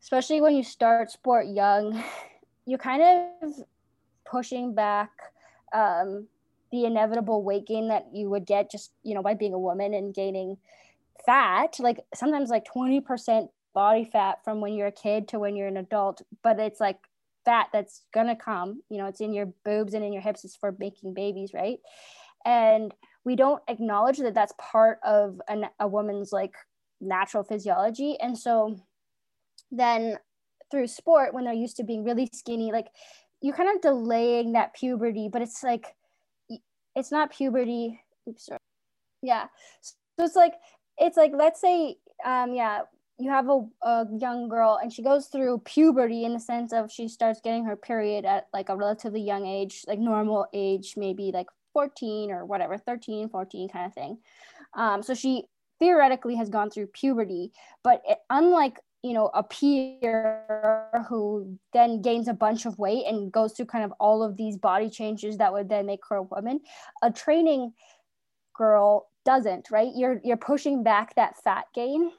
[0.02, 2.02] especially when you start sport young,
[2.66, 3.02] you're kind
[3.42, 3.52] of
[4.24, 5.10] pushing back
[5.74, 6.26] um
[6.70, 9.92] the inevitable weight gain that you would get just, you know, by being a woman
[9.92, 10.56] and gaining
[11.26, 15.68] fat, like sometimes like 20% body fat from when you're a kid to when you're
[15.68, 16.98] an adult, but it's like
[17.44, 20.56] fat that's gonna come, you know, it's in your boobs and in your hips, it's
[20.56, 21.78] for making babies, right?
[22.44, 22.92] And
[23.24, 26.54] we don't acknowledge that that's part of an, a woman's like
[27.00, 28.16] natural physiology.
[28.20, 28.80] And so
[29.70, 30.18] then
[30.70, 32.86] through sport when they're used to being really skinny like
[33.42, 35.94] you're kind of delaying that puberty but it's like
[36.94, 38.00] it's not puberty.
[38.28, 38.58] Oops sorry.
[39.22, 39.46] Yeah.
[39.80, 40.54] So it's like
[40.98, 42.80] it's like let's say um yeah
[43.18, 46.90] you have a, a young girl and she goes through puberty in the sense of
[46.90, 51.30] she starts getting her period at like a relatively young age like normal age maybe
[51.32, 54.18] like 14 or whatever 13 14 kind of thing.
[54.74, 55.44] Um, so she
[55.78, 57.50] theoretically has gone through puberty
[57.82, 63.32] but it, unlike you know a peer who then gains a bunch of weight and
[63.32, 66.22] goes through kind of all of these body changes that would then make her a
[66.22, 66.60] woman
[67.02, 67.72] a training
[68.56, 69.90] girl doesn't right?
[69.94, 72.10] You're you're pushing back that fat gain.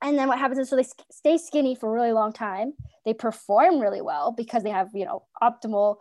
[0.00, 2.74] And then what happens is so they stay skinny for a really long time.
[3.04, 5.96] They perform really well because they have you know optimal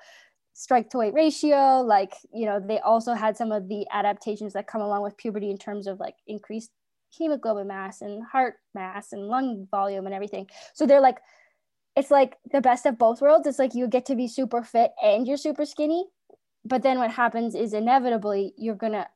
[0.53, 4.67] strength to weight ratio like you know they also had some of the adaptations that
[4.67, 6.71] come along with puberty in terms of like increased
[7.11, 10.49] hemoglobin mass and heart mass and lung volume and everything.
[10.73, 11.19] So they're like,
[11.95, 13.47] it's like the best of both worlds.
[13.47, 16.05] It's like you get to be super fit and you're super skinny.
[16.63, 19.07] But then what happens is inevitably you're to,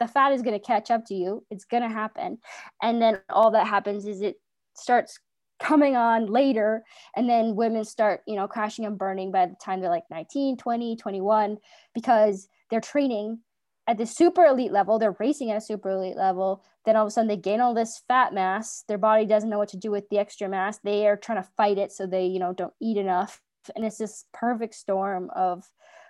[0.00, 1.44] the fat is going to catch up to you.
[1.50, 2.38] It's to happen.
[2.82, 4.36] And then all that happens is it
[4.74, 5.18] starts
[5.58, 6.84] coming on later.
[7.16, 10.56] And then women start, you know, crashing and burning by the time they're like 19,
[10.56, 11.58] 20, 21,
[11.94, 13.40] because they're training
[13.88, 16.62] at the super elite level, they're racing at a super elite level.
[16.84, 18.84] Then all of a sudden they gain all this fat mass.
[18.86, 20.78] Their body doesn't know what to do with the extra mass.
[20.78, 23.40] They are trying to fight it so they, you know, don't eat enough.
[23.74, 25.64] And it's this perfect storm of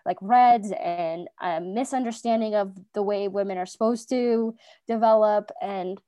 [0.05, 4.57] like RED-S and a misunderstanding of the way women are supposed to
[4.88, 6.01] develop and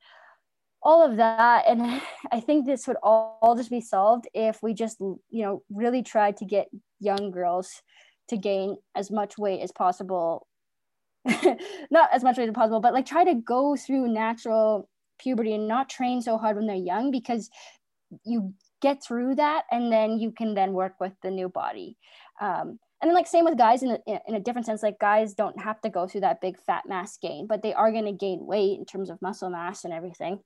[0.82, 1.64] all of that.
[1.66, 2.00] And
[2.32, 6.02] I think this would all, all just be solved if we just, you know, really
[6.02, 6.68] tried to get
[6.98, 7.82] young girls
[8.28, 10.46] to gain as much weight as possible
[11.90, 15.68] not as much weight as possible, but like try to go through natural puberty and
[15.68, 17.50] not train so hard when they're young because
[18.24, 21.96] you get through that and then you can then work with the new body.
[22.40, 25.34] Um, and then like same with guys in a, in a different sense, like guys
[25.34, 28.12] don't have to go through that big fat mass gain, but they are going to
[28.12, 30.40] gain weight in terms of muscle mass and everything.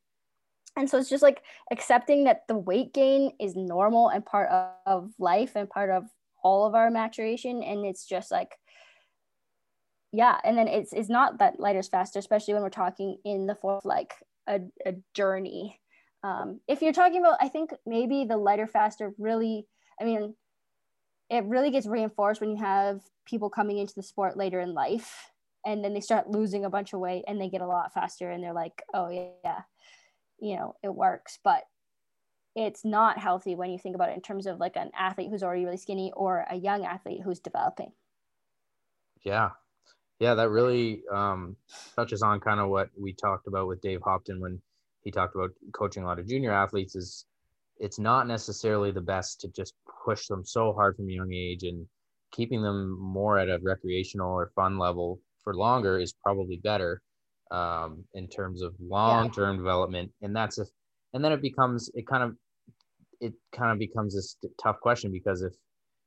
[0.77, 4.51] And so it's just like accepting that the weight gain is normal and part
[4.87, 6.05] of, life and part of
[6.43, 7.63] all of our maturation.
[7.63, 8.57] And it's just like
[10.13, 10.39] yeah.
[10.45, 13.55] And then it's it's not that lighter is faster especially when we're talking in the
[13.57, 14.15] form of like
[14.47, 15.81] a, a journey.
[16.23, 19.67] Um, if you're talking about i think maybe the lighter faster really
[20.01, 20.35] i mean
[21.29, 25.31] it really gets reinforced when you have people coming into the sport later in life
[25.67, 28.31] and then they start losing a bunch of weight and they get a lot faster
[28.31, 29.61] and they're like oh yeah
[30.41, 31.63] you know it works but
[32.57, 35.43] it's not healthy when you think about it in terms of like an athlete who's
[35.43, 37.93] already really skinny or a young athlete who's developing
[39.23, 39.51] yeah
[40.21, 41.57] yeah, that really um,
[41.97, 44.61] touches on kind of what we talked about with Dave Hopton when
[45.03, 46.95] he talked about coaching a lot of junior athletes.
[46.95, 47.27] Is
[47.79, 49.75] it's not necessarily the best to just
[50.05, 51.87] push them so hard from a young age and
[52.33, 57.03] keeping them more at a recreational or fun level for longer is probably better
[57.51, 59.59] um, in terms of long-term yeah.
[59.59, 60.11] development.
[60.23, 60.69] And that's if,
[61.13, 62.37] and then it becomes it kind of
[63.21, 65.53] it kind of becomes this tough question because if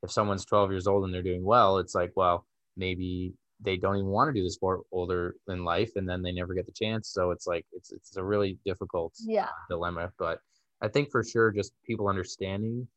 [0.03, 3.95] if someone's 12 years old and they're doing well, it's like well maybe they don't
[3.95, 6.71] even want to do the sport older in life and then they never get the
[6.71, 9.49] chance so it's like it's it's a really difficult yeah.
[9.69, 10.39] dilemma but
[10.81, 12.87] i think for sure just people understanding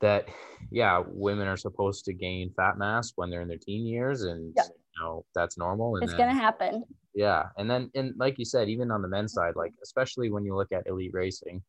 [0.00, 0.28] that
[0.70, 4.52] yeah women are supposed to gain fat mass when they're in their teen years and
[4.56, 4.62] yeah.
[4.96, 6.84] You know that's normal and it's then, gonna happen.
[7.14, 10.44] Yeah and then and like you said even on the men's side like especially when
[10.44, 11.62] you look at elite racing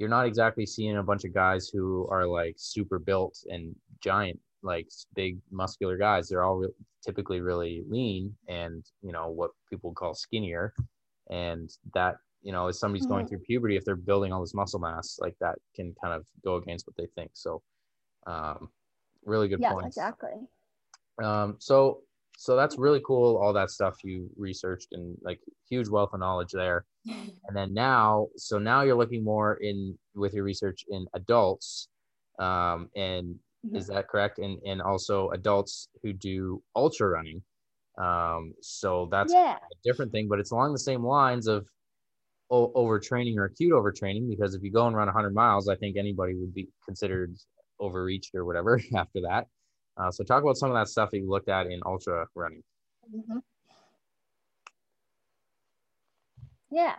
[0.00, 4.40] you're not exactly seeing a bunch of guys who are like super built and giant
[4.62, 6.28] like big muscular guys.
[6.28, 6.68] They're all re-
[7.04, 10.72] typically really lean and you know what people call skinnier
[11.30, 13.14] and that you know as somebody's mm-hmm.
[13.14, 16.26] going through puberty if they're building all this muscle mass like that can kind of
[16.44, 17.62] go against what they think so
[18.26, 18.68] um
[19.24, 19.96] really good yeah, points.
[19.96, 20.32] exactly.
[21.22, 22.02] Um so
[22.40, 26.52] so that's really cool all that stuff you researched and like huge wealth of knowledge
[26.52, 31.88] there and then now so now you're looking more in with your research in adults
[32.38, 33.76] um, and Mm-hmm.
[33.76, 34.38] Is that correct?
[34.38, 37.42] And and also adults who do ultra running.
[37.98, 39.56] Um, so that's yeah.
[39.56, 41.66] a different thing, but it's along the same lines of
[42.50, 44.28] o- overtraining or acute overtraining.
[44.30, 47.36] Because if you go and run 100 miles, I think anybody would be considered
[47.78, 49.46] overreached or whatever after that.
[49.96, 52.62] Uh, so talk about some of that stuff that you looked at in ultra running.
[53.14, 53.38] Mm-hmm.
[56.70, 56.94] Yeah.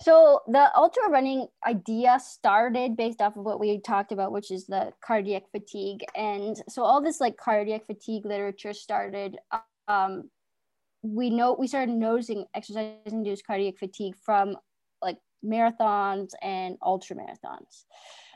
[0.00, 4.66] So the ultra running idea started based off of what we talked about, which is
[4.66, 6.00] the cardiac fatigue.
[6.16, 9.36] And so all this like cardiac fatigue literature started.
[9.86, 10.30] Um,
[11.02, 14.56] we know we started noticing exercise induced cardiac fatigue from
[15.00, 17.84] like marathons and ultra marathons.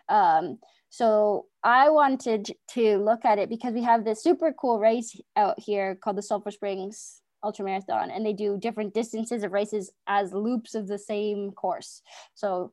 [0.09, 0.59] Um,
[0.91, 5.59] so I wanted to look at it because we have this super cool race out
[5.59, 10.33] here called the Sulphur Springs Ultra Marathon, and they do different distances of races as
[10.33, 12.03] loops of the same course.
[12.35, 12.73] So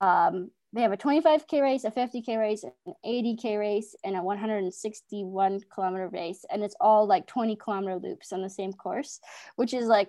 [0.00, 5.60] um, they have a 25k race, a 50k race, an 80k race, and a 161
[5.74, 9.20] kilometer race, and it's all like 20 kilometer loops on the same course,
[9.56, 10.08] which is like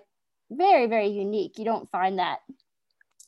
[0.50, 1.58] very very unique.
[1.58, 2.38] You don't find that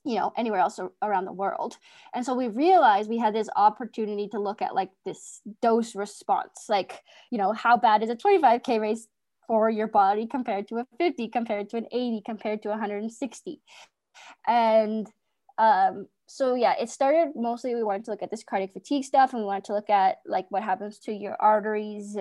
[0.07, 1.77] you know anywhere else around the world.
[2.15, 6.67] And so we realized we had this opportunity to look at like this dose response
[6.69, 9.09] like you know how bad is a 25k race
[9.47, 13.61] for your body compared to a 50 compared to an 80 compared to 160
[14.47, 15.09] and
[15.59, 19.33] um, so yeah it started mostly we wanted to look at this cardiac fatigue stuff
[19.33, 22.17] and we wanted to look at like what happens to your arteries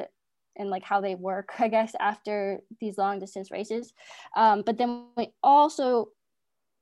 [0.57, 3.93] and like how they work i guess after these long distance races.
[4.35, 6.09] Um, but then we also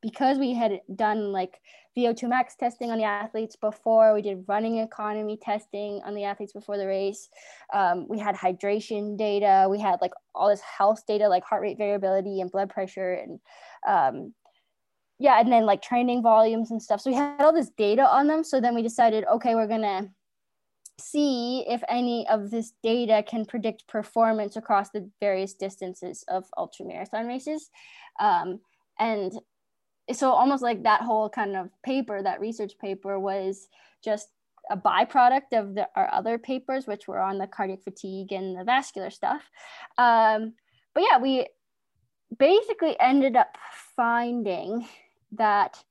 [0.04, 1.60] because we had done like
[1.98, 6.52] VO2 max testing on the athletes before, we did running economy testing on the athletes
[6.52, 7.30] before the race.
[7.74, 9.68] Um, we had hydration data.
[9.70, 13.40] We had like all this health data, like heart rate variability and blood pressure, and
[13.88, 14.34] um,
[15.20, 17.00] yeah, and then like training volumes and stuff.
[17.00, 18.44] So we had all this data on them.
[18.44, 20.10] So then we decided, okay, we're gonna
[21.00, 26.86] see if any of this data can predict performance across the various distances of ultra
[26.86, 27.70] marathon races.
[28.20, 28.60] Um,
[29.00, 29.34] and
[30.12, 33.68] so almost like that whole kind of paper that research paper was
[34.04, 34.30] just
[34.70, 38.64] a byproduct of the, our other papers which were on the cardiac fatigue and the
[38.64, 39.50] vascular stuff.
[39.98, 40.54] Um,
[40.94, 41.48] but yeah we
[42.38, 43.58] basically ended up
[43.96, 44.88] finding
[45.34, 45.84] that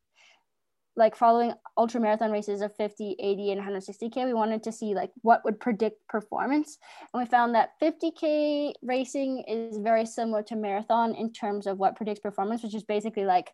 [0.95, 5.11] like following ultra marathon races of 50 80 and 160k we wanted to see like
[5.23, 6.79] what would predict performance.
[7.13, 11.97] And we found that 50k racing is very similar to marathon in terms of what
[11.97, 13.53] predicts performance which is basically like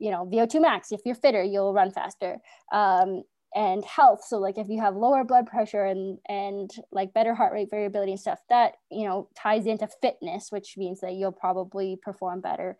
[0.00, 2.38] you know vo2 max if you're fitter you'll run faster.
[2.72, 3.22] Um,
[3.54, 7.52] and health so like if you have lower blood pressure and and like better heart
[7.52, 11.98] rate variability and stuff that you know ties into fitness which means that you'll probably
[12.02, 12.76] perform better.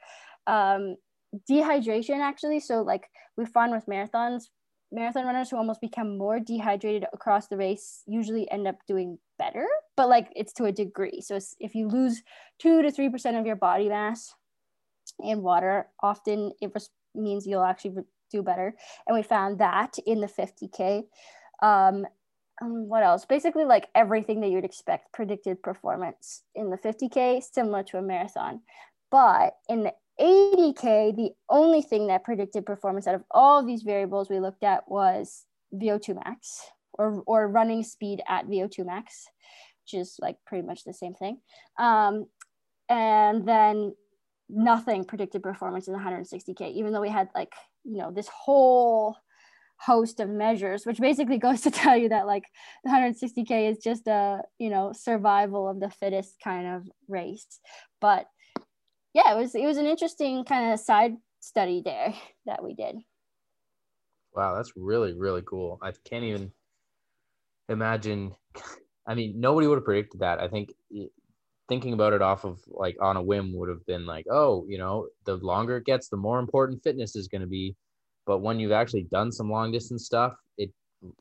[0.46, 0.96] Um,
[1.48, 4.44] dehydration actually so like we find with marathons.
[4.92, 9.64] Marathon runners who almost become more dehydrated across the race usually end up doing better
[9.96, 11.20] but like it's to a degree.
[11.20, 12.22] So if you lose
[12.60, 14.34] 2 to 3% of your body mass
[15.22, 16.72] in water often it
[17.14, 18.74] means you'll actually do better.
[19.06, 21.04] And we found that in the 50K.
[21.62, 22.06] Um,
[22.62, 23.24] um, what else?
[23.24, 28.60] Basically, like everything that you'd expect predicted performance in the 50K, similar to a marathon.
[29.10, 33.82] But in the 80K, the only thing that predicted performance out of all of these
[33.82, 36.60] variables we looked at was VO2 max
[36.94, 39.26] or, or running speed at VO2 max,
[39.84, 41.40] which is like pretty much the same thing.
[41.78, 42.26] Um,
[42.90, 43.94] and then
[44.52, 47.52] nothing predicted performance in 160k even though we had like
[47.84, 49.16] you know this whole
[49.80, 52.44] host of measures which basically goes to tell you that like
[52.84, 57.46] the 160k is just a you know survival of the fittest kind of race.
[58.00, 58.26] But
[59.14, 62.14] yeah it was it was an interesting kind of side study there
[62.46, 62.96] that we did.
[64.34, 65.78] Wow that's really really cool.
[65.82, 66.52] I can't even
[67.68, 68.34] imagine.
[69.06, 70.40] I mean nobody would have predicted that.
[70.40, 70.72] I think
[71.70, 74.76] thinking about it off of like on a whim would have been like, oh, you
[74.76, 77.76] know, the longer it gets, the more important fitness is going to be.
[78.26, 80.72] But when you've actually done some long distance stuff, it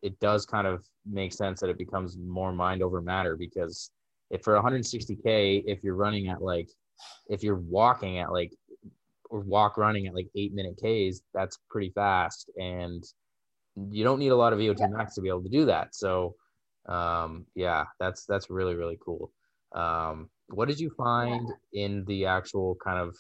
[0.02, 3.92] it does kind of make sense that it becomes more mind over matter because
[4.32, 6.70] if for 160k, if you're running at like,
[7.30, 8.52] if you're walking at like,
[9.30, 13.04] or walk running at like eight minute Ks, that's pretty fast, and
[13.92, 14.88] you don't need a lot of VO2 yeah.
[14.88, 15.94] max to be able to do that.
[15.94, 16.36] So,
[16.88, 19.32] um, yeah, that's that's really really cool.
[19.74, 23.16] Um, what did you find in the actual kind of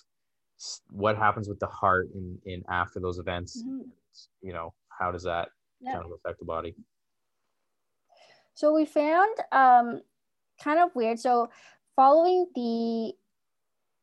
[0.89, 3.61] what happens with the heart in, in after those events?
[3.61, 3.81] Mm-hmm.
[4.41, 5.93] You know, how does that yeah.
[5.93, 6.75] kind of affect the body?
[8.53, 10.01] So we found um,
[10.61, 11.19] kind of weird.
[11.19, 11.49] So
[11.95, 13.13] following the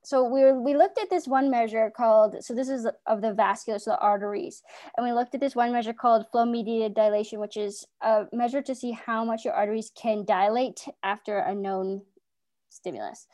[0.06, 3.78] so we we looked at this one measure called so this is of the vascular
[3.78, 4.62] so the arteries
[4.96, 8.62] and we looked at this one measure called flow mediated dilation which is a measure
[8.62, 12.02] to see how much your arteries can dilate after a known
[12.76, 13.26] stimulus.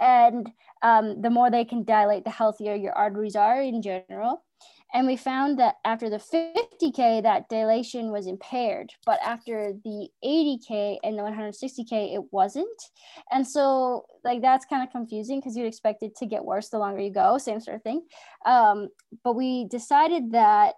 [0.00, 0.50] And
[0.82, 4.42] um, the more they can dilate, the healthier your arteries are in general.
[4.92, 10.98] And we found that after the 50K, that dilation was impaired, but after the 80K
[11.04, 12.66] and the 160K, it wasn't.
[13.30, 16.78] And so, like, that's kind of confusing because you'd expect it to get worse the
[16.78, 18.02] longer you go, same sort of thing.
[18.44, 18.88] Um,
[19.22, 20.74] but we decided that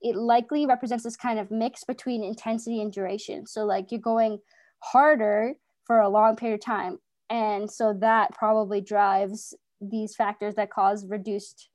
[0.00, 3.46] it likely represents this kind of mix between intensity and duration.
[3.46, 4.38] So, like, you're going
[4.78, 5.54] harder
[5.86, 6.98] for a long period of time
[7.34, 11.68] and so that probably drives these factors that cause reduced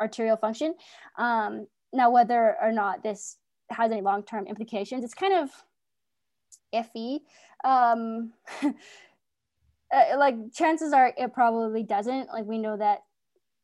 [0.00, 0.74] arterial function
[1.18, 3.38] um, now whether or not this
[3.70, 5.04] has any long-term implications.
[5.04, 5.50] It's kind of
[6.74, 7.20] iffy.
[7.64, 8.32] Um,
[8.62, 12.28] uh, like chances are it probably doesn't.
[12.28, 13.00] Like we know that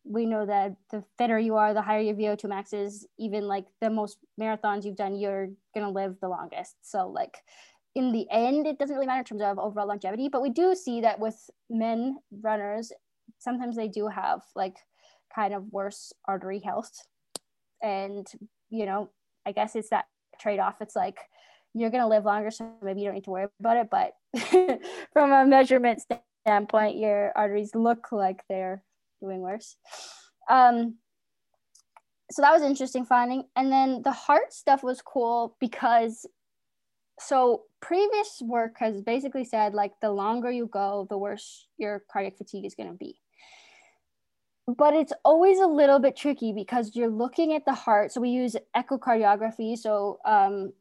[0.05, 3.07] we know that the fitter you are, the higher your VO2 max is.
[3.18, 6.77] Even like the most marathons you've done, you're gonna live the longest.
[6.83, 7.37] So like
[7.95, 10.28] in the end, it doesn't really matter in terms of overall longevity.
[10.28, 12.93] But we do see that with men runners,
[13.38, 14.76] sometimes they do have like
[15.34, 16.93] kind of worse artery health,
[17.82, 18.26] and
[18.70, 19.11] you know,
[19.47, 20.07] I guess it's that
[20.40, 20.80] trade off.
[20.80, 21.18] It's like
[21.74, 23.88] you're gonna live longer, so maybe you don't need to worry about it.
[23.90, 24.12] But
[25.12, 26.03] from a measurement
[26.47, 28.82] standpoint, your arteries look like they're
[29.20, 29.76] doing worse.
[30.49, 30.97] Um,
[32.30, 33.45] so that was interesting finding.
[33.57, 36.26] And then the heart stuff was cool because
[37.20, 42.39] so previous work has basically said like the longer you go, the worse your cardiac
[42.39, 43.18] fatigue is going to be.
[44.68, 48.12] But it's always a little bit tricky because you're looking at the heart.
[48.12, 49.76] So we use echocardiography.
[49.76, 50.72] So um,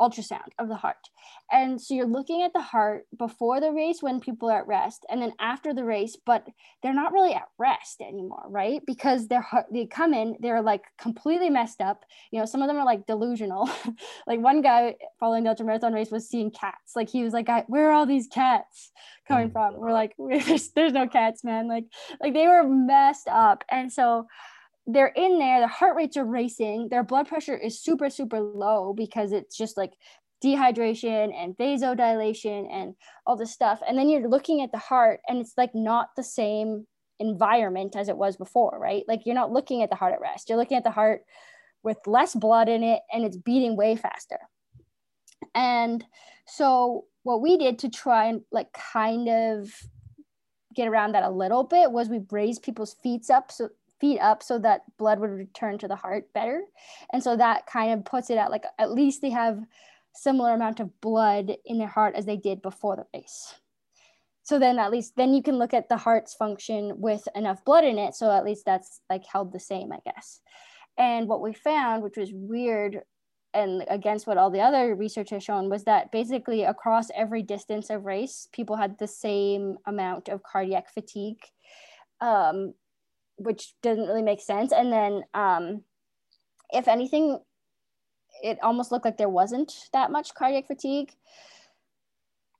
[0.00, 1.08] ultrasound of the heart.
[1.52, 5.04] And so you're looking at the heart before the race when people are at rest
[5.10, 6.46] and then after the race, but
[6.82, 8.80] they're not really at rest anymore, right?
[8.86, 12.04] Because they're they come in, they're like completely messed up.
[12.30, 13.68] You know, some of them are like delusional.
[14.26, 16.92] like one guy following the ultra marathon race was seeing cats.
[16.96, 18.90] Like he was like, where are all these cats
[19.28, 19.76] coming oh from?
[19.76, 21.68] We're like, there's, there's no cats, man.
[21.68, 21.84] Like
[22.20, 23.64] like they were messed up.
[23.70, 24.26] And so
[24.92, 28.94] they're in there, their heart rates are racing, their blood pressure is super, super low
[28.94, 29.92] because it's just like
[30.42, 32.94] dehydration and vasodilation and
[33.26, 33.80] all this stuff.
[33.86, 36.86] And then you're looking at the heart and it's like not the same
[37.18, 39.04] environment as it was before, right?
[39.06, 40.48] Like you're not looking at the heart at rest.
[40.48, 41.22] You're looking at the heart
[41.82, 44.38] with less blood in it and it's beating way faster.
[45.54, 46.04] And
[46.46, 49.70] so what we did to try and like kind of
[50.74, 53.68] get around that a little bit was we raised people's feet up so
[54.00, 56.62] feet up so that blood would return to the heart better.
[57.12, 59.60] And so that kind of puts it at like at least they have
[60.14, 63.54] similar amount of blood in their heart as they did before the race.
[64.42, 67.84] So then at least then you can look at the heart's function with enough blood
[67.84, 70.40] in it so at least that's like held the same i guess.
[70.98, 73.02] And what we found which was weird
[73.52, 77.90] and against what all the other research has shown was that basically across every distance
[77.90, 81.40] of race people had the same amount of cardiac fatigue.
[82.20, 82.74] Um,
[83.40, 84.72] which didn't really make sense.
[84.72, 85.82] And then, um,
[86.70, 87.38] if anything,
[88.42, 91.12] it almost looked like there wasn't that much cardiac fatigue.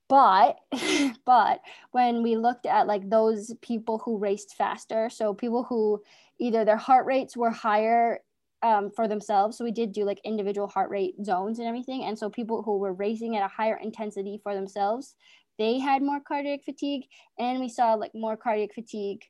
[0.08, 0.58] But,
[1.24, 1.60] but
[1.92, 6.02] when we looked at like those people who raced faster, so people who
[6.38, 8.20] either their heart rates were higher
[8.62, 9.56] um, for themselves.
[9.56, 12.04] So we did do like individual heart rate zones and everything.
[12.04, 15.14] And so people who were racing at a higher intensity for themselves,
[15.58, 17.02] they had more cardiac fatigue.
[17.38, 19.22] And we saw like more cardiac fatigue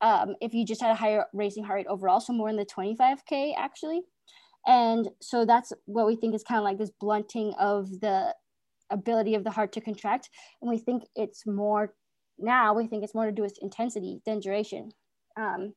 [0.00, 2.66] um, if you just had a higher racing heart rate overall, so more in the
[2.66, 4.02] 25K actually.
[4.66, 8.34] And so that's what we think is kind of like this blunting of the
[8.90, 10.28] ability of the heart to contract.
[10.60, 11.94] And we think it's more
[12.38, 14.90] now, we think it's more to do with intensity than duration.
[15.36, 15.72] Um,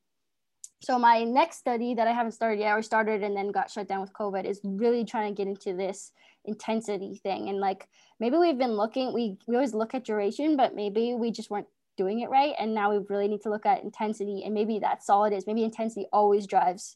[0.82, 3.88] so my next study that I haven't started yet, or started and then got shut
[3.88, 6.11] down with COVID, is really trying to get into this
[6.45, 7.49] intensity thing.
[7.49, 7.88] And like
[8.20, 11.67] maybe we've been looking, we we always look at duration, but maybe we just weren't
[11.99, 12.53] doing it right.
[12.57, 14.43] And now we really need to look at intensity.
[14.45, 15.45] And maybe that's all it is.
[15.45, 16.95] Maybe intensity always drives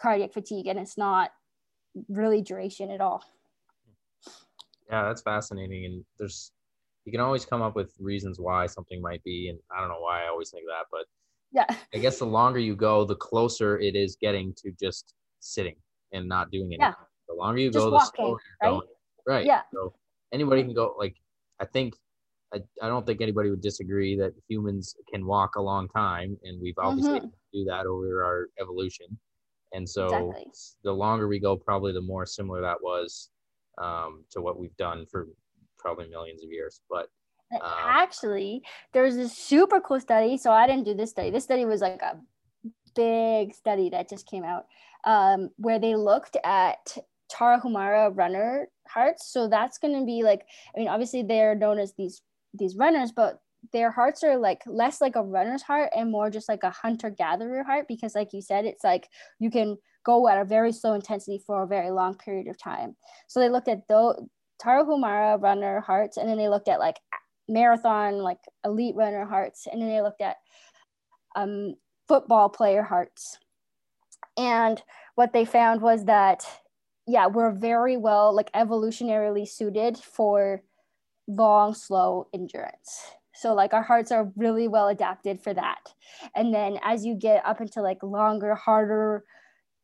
[0.00, 1.32] cardiac fatigue and it's not
[2.08, 3.24] really duration at all.
[4.88, 5.84] Yeah, that's fascinating.
[5.84, 6.52] And there's,
[7.04, 9.48] you can always come up with reasons why something might be.
[9.48, 11.06] And I don't know why I always think that, but
[11.52, 15.76] yeah, I guess the longer you go, the closer it is getting to just sitting
[16.12, 16.80] and not doing anything.
[16.80, 16.94] Yeah.
[17.28, 18.70] The longer you just go, walking, the slower you're right?
[18.70, 18.88] going.
[19.26, 19.46] Right.
[19.46, 19.62] Yeah.
[19.72, 19.94] So
[20.32, 21.16] anybody can go, like,
[21.58, 21.94] I think
[22.54, 26.60] I, I don't think anybody would disagree that humans can walk a long time, and
[26.60, 27.28] we've obviously mm-hmm.
[27.52, 29.06] do that over our evolution.
[29.72, 30.52] And so, exactly.
[30.84, 33.30] the longer we go, probably the more similar that was
[33.78, 35.26] um, to what we've done for
[35.78, 36.80] probably millions of years.
[36.88, 37.08] But
[37.52, 40.36] um, actually, there's a super cool study.
[40.36, 41.30] So I didn't do this study.
[41.30, 42.18] This study was like a
[42.94, 44.66] big study that just came out
[45.04, 46.96] um, where they looked at
[47.30, 49.32] Tarahumara runner hearts.
[49.32, 50.42] So that's going to be like,
[50.74, 52.22] I mean, obviously they're known as these
[52.58, 53.40] these runners, but
[53.72, 57.10] their hearts are like less like a runner's heart and more just like a hunter
[57.10, 60.94] gatherer heart because like you said it's like you can go at a very slow
[60.94, 62.96] intensity for a very long period of time.
[63.26, 64.20] So they looked at those
[64.62, 67.00] tarahumara runner hearts and then they looked at like
[67.48, 70.36] marathon like elite runner hearts and then they looked at
[71.34, 71.74] um,
[72.08, 73.38] football player hearts.
[74.36, 74.80] And
[75.16, 76.44] what they found was that
[77.08, 80.62] yeah we're very well like evolutionarily suited for
[81.26, 83.00] long, slow endurance.
[83.34, 85.92] So like our hearts are really well adapted for that.
[86.34, 89.24] And then as you get up into like longer, harder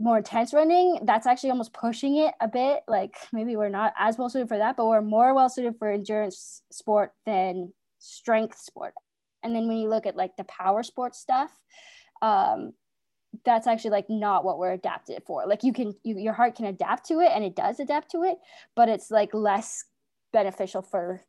[0.01, 2.83] more intense running, that's actually almost pushing it a bit.
[2.89, 5.91] Like maybe we're not as well suited for that, but we're more well suited for
[5.91, 8.95] endurance sport than strength sport.
[9.43, 11.51] And then when you look at like the power sports stuff,
[12.23, 12.73] um,
[13.45, 15.47] that's actually like not what we're adapted for.
[15.47, 18.23] Like you can, you, your heart can adapt to it and it does adapt to
[18.23, 18.39] it,
[18.75, 19.85] but it's like less
[20.33, 21.23] beneficial for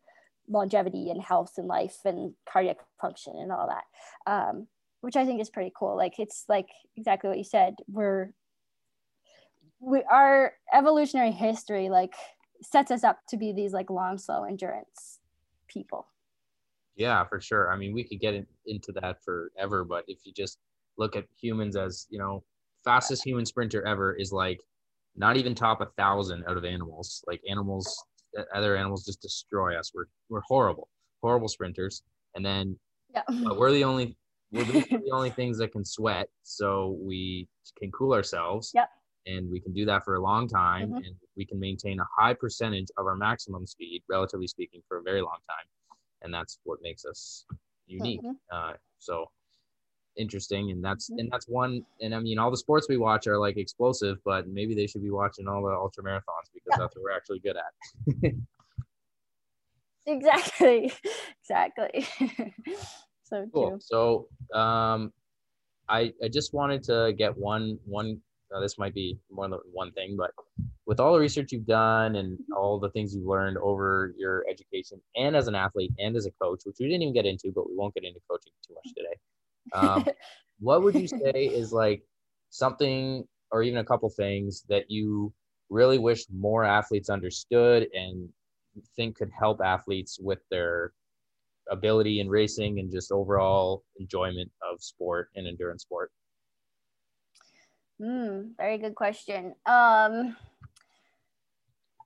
[0.50, 4.32] longevity and health and life and cardiac function and all that.
[4.32, 4.68] Um,
[5.02, 5.98] which I think is pretty cool.
[5.98, 7.76] Like it's like exactly what you said.
[7.88, 8.34] We're
[9.80, 12.14] we our evolutionary history like
[12.62, 15.20] sets us up to be these like long, slow endurance
[15.68, 16.08] people.
[16.96, 17.72] Yeah, for sure.
[17.72, 20.60] I mean, we could get in, into that forever, but if you just
[20.98, 22.44] look at humans as you know,
[22.84, 24.62] fastest human sprinter ever is like
[25.16, 27.24] not even top a thousand out of animals.
[27.28, 28.04] Like animals,
[28.54, 29.92] other animals just destroy us.
[29.94, 30.90] We're we're horrible,
[31.22, 32.04] horrible sprinters.
[32.36, 32.80] And then
[33.14, 33.24] Yeah.
[33.28, 34.18] but we're the only
[34.52, 38.72] we're the only things that can sweat, so we can cool ourselves.
[38.74, 38.90] Yep.
[39.26, 40.98] And we can do that for a long time, Mhm.
[41.06, 45.02] and we can maintain a high percentage of our maximum speed, relatively speaking, for a
[45.02, 45.66] very long time,
[46.22, 47.46] and that's what makes us
[47.88, 48.22] unique.
[48.22, 48.38] Mhm.
[48.52, 49.32] Uh, so
[50.18, 51.86] interesting, and that's and that's one.
[52.02, 55.02] And I mean, all the sports we watch are like explosive, but maybe they should
[55.04, 56.78] be watching all the ultra marathons because Yeah.
[56.80, 58.34] that's what we're actually good at.
[60.06, 60.92] Exactly.
[61.42, 62.06] exactly.
[63.24, 63.70] so Cool.
[63.70, 63.78] true.
[63.80, 65.14] So, um,
[65.90, 68.22] I I just wanted to get one one.
[68.54, 70.32] Uh, this might be more than one thing, but
[70.86, 75.02] with all the research you've done and all the things you've learned over your education
[75.16, 77.68] and as an athlete and as a coach, which we didn't even get into, but
[77.68, 79.16] we won't get into coaching too much today.
[79.72, 80.06] Um,
[80.60, 82.04] what would you say is like
[82.50, 85.34] something or even a couple things that you
[85.70, 88.30] really wish more athletes understood and
[88.96, 90.94] think could help athletes with their
[91.70, 96.12] ability in racing and just overall enjoyment of sport and endurance sport
[98.00, 99.56] Hmm, very good question.
[99.66, 100.36] Um,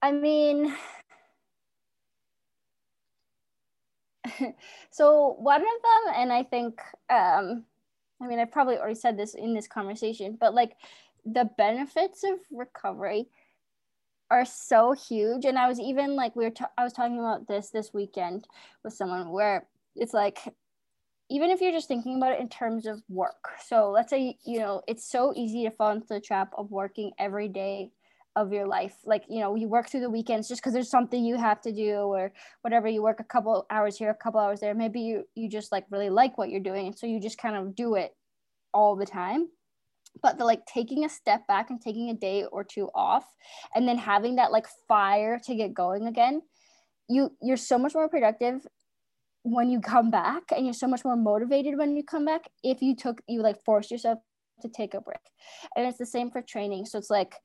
[0.01, 0.76] I mean,
[4.91, 7.63] so one of them, and I think, um,
[8.21, 10.75] I mean, I probably already said this in this conversation, but like
[11.25, 13.28] the benefits of recovery
[14.30, 15.45] are so huge.
[15.45, 18.47] And I was even like, we were, ta- I was talking about this this weekend
[18.84, 20.39] with someone where it's like,
[21.30, 23.49] even if you're just thinking about it in terms of work.
[23.65, 27.11] So let's say, you know, it's so easy to fall into the trap of working
[27.19, 27.91] every day
[28.38, 28.96] of your life.
[29.04, 31.72] Like, you know, you work through the weekends just because there's something you have to
[31.74, 32.32] do or
[32.62, 32.88] whatever.
[32.88, 34.76] You work a couple hours here, a couple hours there.
[34.76, 36.94] Maybe you, you just like really like what you're doing.
[36.94, 38.16] So you just kind of do it
[38.74, 39.50] all the time.
[40.22, 43.26] But the like taking a step back and taking a day or two off
[43.74, 46.42] and then having that like fire to get going again,
[47.10, 48.66] you you're so much more productive
[49.44, 52.82] when you come back and you're so much more motivated when you come back if
[52.82, 54.20] you took you like force yourself
[54.62, 55.20] to take a break
[55.76, 57.36] and it's the same for training so it's like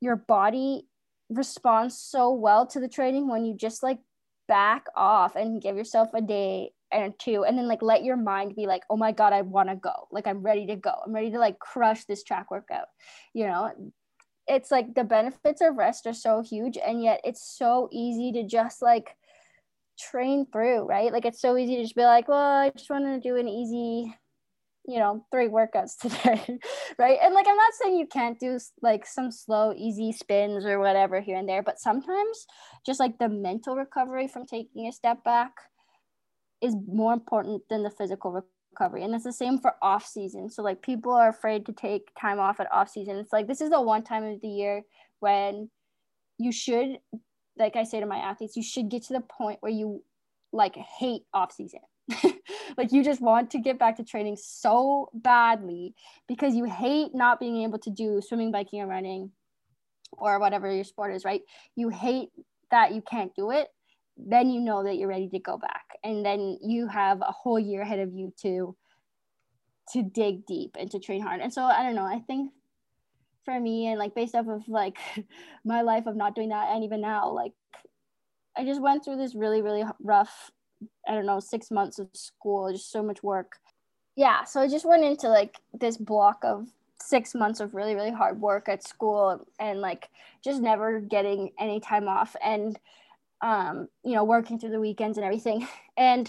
[0.00, 0.86] your body
[1.30, 3.98] responds so well to the training when you just like
[4.46, 8.54] back off and give yourself a day and two and then like let your mind
[8.54, 10.06] be like oh my god i want to go.
[10.10, 10.94] Like i'm ready to go.
[11.04, 12.86] I'm ready to like crush this track workout.
[13.32, 13.70] You know?
[14.46, 18.46] It's like the benefits of rest are so huge and yet it's so easy to
[18.46, 19.16] just like
[19.98, 21.12] train through, right?
[21.12, 23.48] Like it's so easy to just be like, well, I just want to do an
[23.48, 24.14] easy,
[24.86, 26.58] you know, three workouts today,
[26.98, 27.18] right?
[27.22, 31.20] And like I'm not saying you can't do like some slow, easy spins or whatever
[31.20, 32.46] here and there, but sometimes
[32.84, 35.52] just like the mental recovery from taking a step back
[36.62, 39.02] is more important than the physical recovery.
[39.02, 40.50] And it's the same for off season.
[40.50, 43.16] So like people are afraid to take time off at off season.
[43.16, 44.82] It's like this is the one time of the year
[45.20, 45.70] when
[46.38, 46.98] you should
[47.56, 50.02] like I say to my athletes, you should get to the point where you
[50.52, 51.80] like hate off season.
[52.76, 55.94] like you just want to get back to training so badly
[56.28, 59.30] because you hate not being able to do swimming, biking, or running
[60.12, 61.42] or whatever your sport is, right?
[61.76, 62.30] You hate
[62.70, 63.68] that you can't do it.
[64.16, 65.84] Then you know that you're ready to go back.
[66.04, 68.76] And then you have a whole year ahead of you to
[69.92, 71.40] to dig deep and to train hard.
[71.40, 72.52] And so I don't know, I think
[73.44, 74.98] for me and like based off of like
[75.64, 77.52] my life of not doing that and even now like
[78.56, 80.50] i just went through this really really rough
[81.08, 83.56] i don't know six months of school just so much work.
[84.16, 86.68] Yeah so i just went into like this block of
[87.00, 90.08] six months of really really hard work at school and like
[90.42, 92.78] just never getting any time off and
[93.42, 95.66] um you know working through the weekends and everything.
[95.96, 96.28] And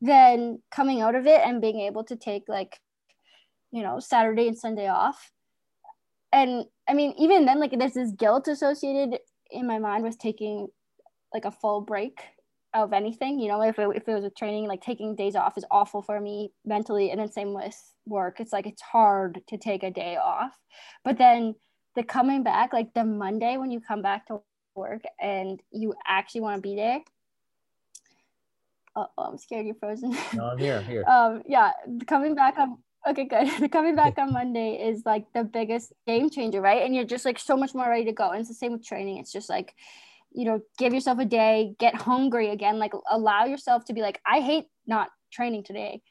[0.00, 2.78] then coming out of it and being able to take like
[3.72, 5.32] you know saturday and sunday off.
[6.32, 9.20] And I mean, even then, like there's this guilt associated
[9.50, 10.68] in my mind with taking
[11.32, 12.20] like a full break
[12.74, 13.38] of anything.
[13.38, 16.02] You know, if it, if it was a training, like taking days off is awful
[16.02, 17.10] for me mentally.
[17.10, 18.40] And then same with work.
[18.40, 20.52] It's like it's hard to take a day off.
[21.04, 21.54] But then
[21.94, 24.40] the coming back, like the Monday when you come back to
[24.74, 27.00] work and you actually want to be there.
[28.96, 30.16] Oh, I'm scared you're frozen.
[30.34, 30.82] No, I'm here.
[30.82, 31.04] Here.
[31.08, 31.72] um, yeah,
[32.06, 33.70] coming back on okay, good.
[33.72, 36.82] coming back on Monday is like the biggest game changer, right?
[36.82, 38.30] And you're just like so much more ready to go.
[38.30, 39.18] And it's the same with training.
[39.18, 39.74] It's just like,
[40.34, 44.20] you know, give yourself a day, get hungry again, like allow yourself to be like,
[44.26, 46.02] I hate not training today.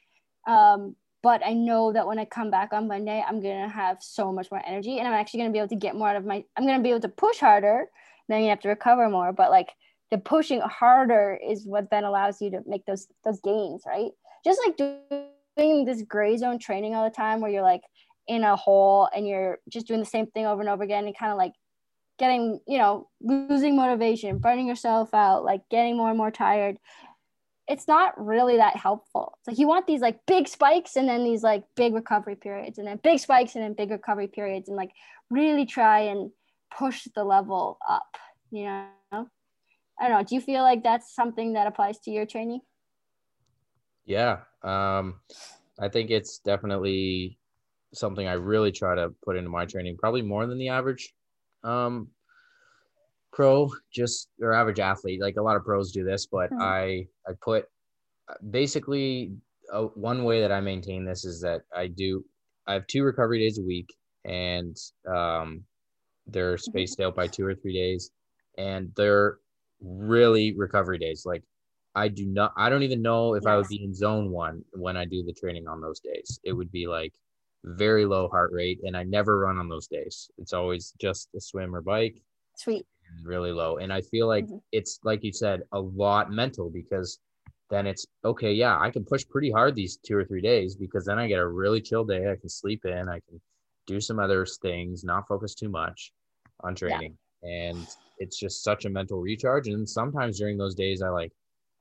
[0.47, 4.31] Um, but I know that when I come back on Monday, I'm gonna have so
[4.31, 6.43] much more energy and I'm actually gonna be able to get more out of my
[6.57, 7.85] I'm gonna be able to push harder,
[8.29, 9.31] then you have to recover more.
[9.33, 9.69] But like
[10.11, 14.11] the pushing harder is what then allows you to make those those gains, right?
[14.45, 14.77] Just like
[15.57, 17.81] doing this gray zone training all the time where you're like
[18.27, 21.17] in a hole and you're just doing the same thing over and over again and
[21.17, 21.53] kind of like
[22.19, 26.77] getting, you know, losing motivation, burning yourself out, like getting more and more tired
[27.67, 29.37] it's not really that helpful.
[29.47, 32.87] Like you want these like big spikes and then these like big recovery periods and
[32.87, 34.91] then big spikes and then big recovery periods and like
[35.29, 36.31] really try and
[36.77, 38.17] push the level up,
[38.51, 38.89] you know?
[39.11, 40.23] I don't know.
[40.23, 42.59] Do you feel like that's something that applies to your training?
[44.05, 44.39] Yeah.
[44.63, 45.21] Um,
[45.79, 47.37] I think it's definitely
[47.93, 51.13] something I really try to put into my training, probably more than the average
[51.63, 52.09] um,
[53.31, 56.61] pro just or average athlete like a lot of pros do this but Mhm.
[56.61, 57.65] i i put
[58.51, 59.35] basically
[59.71, 62.23] uh, one way that i maintain this is that i do
[62.67, 63.89] i have two recovery days a week
[64.25, 64.77] and
[65.07, 65.63] um
[66.27, 68.11] they're spaced out by two or three days
[68.57, 69.39] and they're
[69.81, 71.23] really recovery days.
[71.25, 71.43] Like
[71.95, 74.97] i do not i don't even know if i would be in zone one when
[74.97, 76.39] i do the training on those days.
[76.43, 77.13] It would be like
[77.63, 81.39] very low heart rate and i never run on those days it's always just a
[81.41, 82.21] swim or bike
[82.55, 82.85] Sweet.
[83.23, 83.77] really low.
[83.77, 84.61] And I feel like Mhm.
[84.71, 87.19] it's like you said, a lot mental because
[87.69, 91.05] then it's okay, yeah, I can push pretty hard these two or three days because
[91.05, 92.31] then I get a really chill day.
[92.31, 93.41] I can sleep in, I can
[93.87, 96.13] do some other things, not focus too much
[96.61, 97.17] on training.
[97.41, 97.87] And
[98.17, 99.67] it's just such a mental recharge.
[99.67, 101.31] And sometimes during those days I like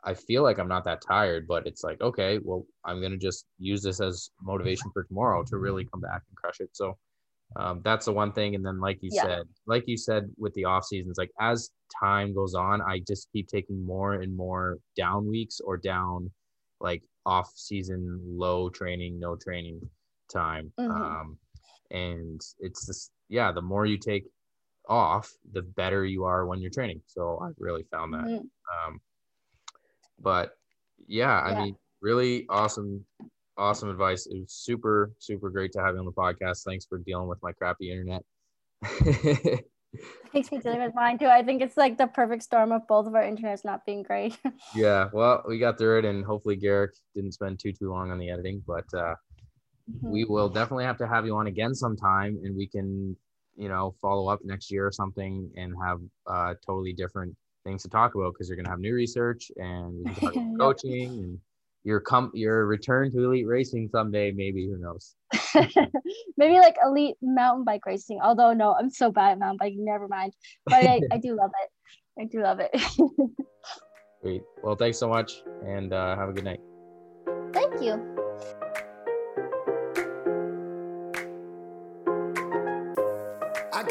[0.04, 3.46] I feel like I'm not that tired, but it's like, okay, well, I'm gonna just
[3.58, 6.70] use this as motivation for tomorrow to really come back and crush it.
[6.74, 6.98] So
[7.56, 8.54] um, that's the one thing.
[8.54, 9.22] And then, like you Yeah.
[9.22, 11.70] said, like you said with the off seasons, like as
[12.00, 16.30] time goes on, I just keep taking more and more down weeks or down
[16.80, 19.80] like off season, low training, no training
[20.32, 20.72] time.
[20.78, 20.90] Mhm.
[20.90, 21.38] Um,
[21.90, 24.24] and it's just, yeah, the more you take
[24.88, 27.02] off, the better you are when you're training.
[27.06, 28.24] So I've really found that.
[28.26, 28.50] Mhm.
[28.86, 29.00] Um,
[30.22, 30.52] but
[31.06, 31.60] yeah, I Yeah.
[31.64, 33.04] mean, really awesome,
[33.56, 34.26] awesome advice.
[34.26, 36.64] It was super, super great to have you on the podcast.
[36.64, 38.24] Thanks for dealing with my crappy internet.
[40.32, 41.26] Thanks for dealing with mine too.
[41.26, 44.38] I think it's like the perfect storm of both of our internets not being great.
[44.76, 48.18] yeah, well, we got through it, and hopefully Garrick didn't spend too too long on
[48.18, 49.14] the editing, but uh,
[49.90, 50.10] Mhm.
[50.12, 53.16] we will definitely have to have you on again sometime, and we can,
[53.56, 57.88] you know, follow up next year or something, and have uh, totally different things to
[57.88, 60.58] talk about because you're gonna have new research and we can talk about Yep.
[60.58, 61.38] coaching and
[61.84, 65.14] your com your return to elite racing someday, maybe who knows.
[66.36, 68.20] Maybe like elite mountain bike racing.
[68.22, 69.84] Although no, I'm so bad at mountain biking.
[69.84, 70.32] Never mind.
[70.64, 71.70] But I, I do love it.
[72.20, 72.70] I do love it.
[74.22, 74.42] Great.
[74.62, 76.60] Well, thanks so much, and uh, have a good night.
[77.52, 78.21] Thank you.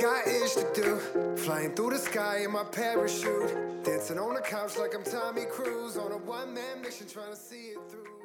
[0.02, 0.98] Got ish to do.
[1.38, 3.84] Flying through the sky in my parachute.
[3.84, 7.36] Dancing on the couch like I'm Tommy Cruise on a one man mission trying to
[7.36, 8.21] see it through.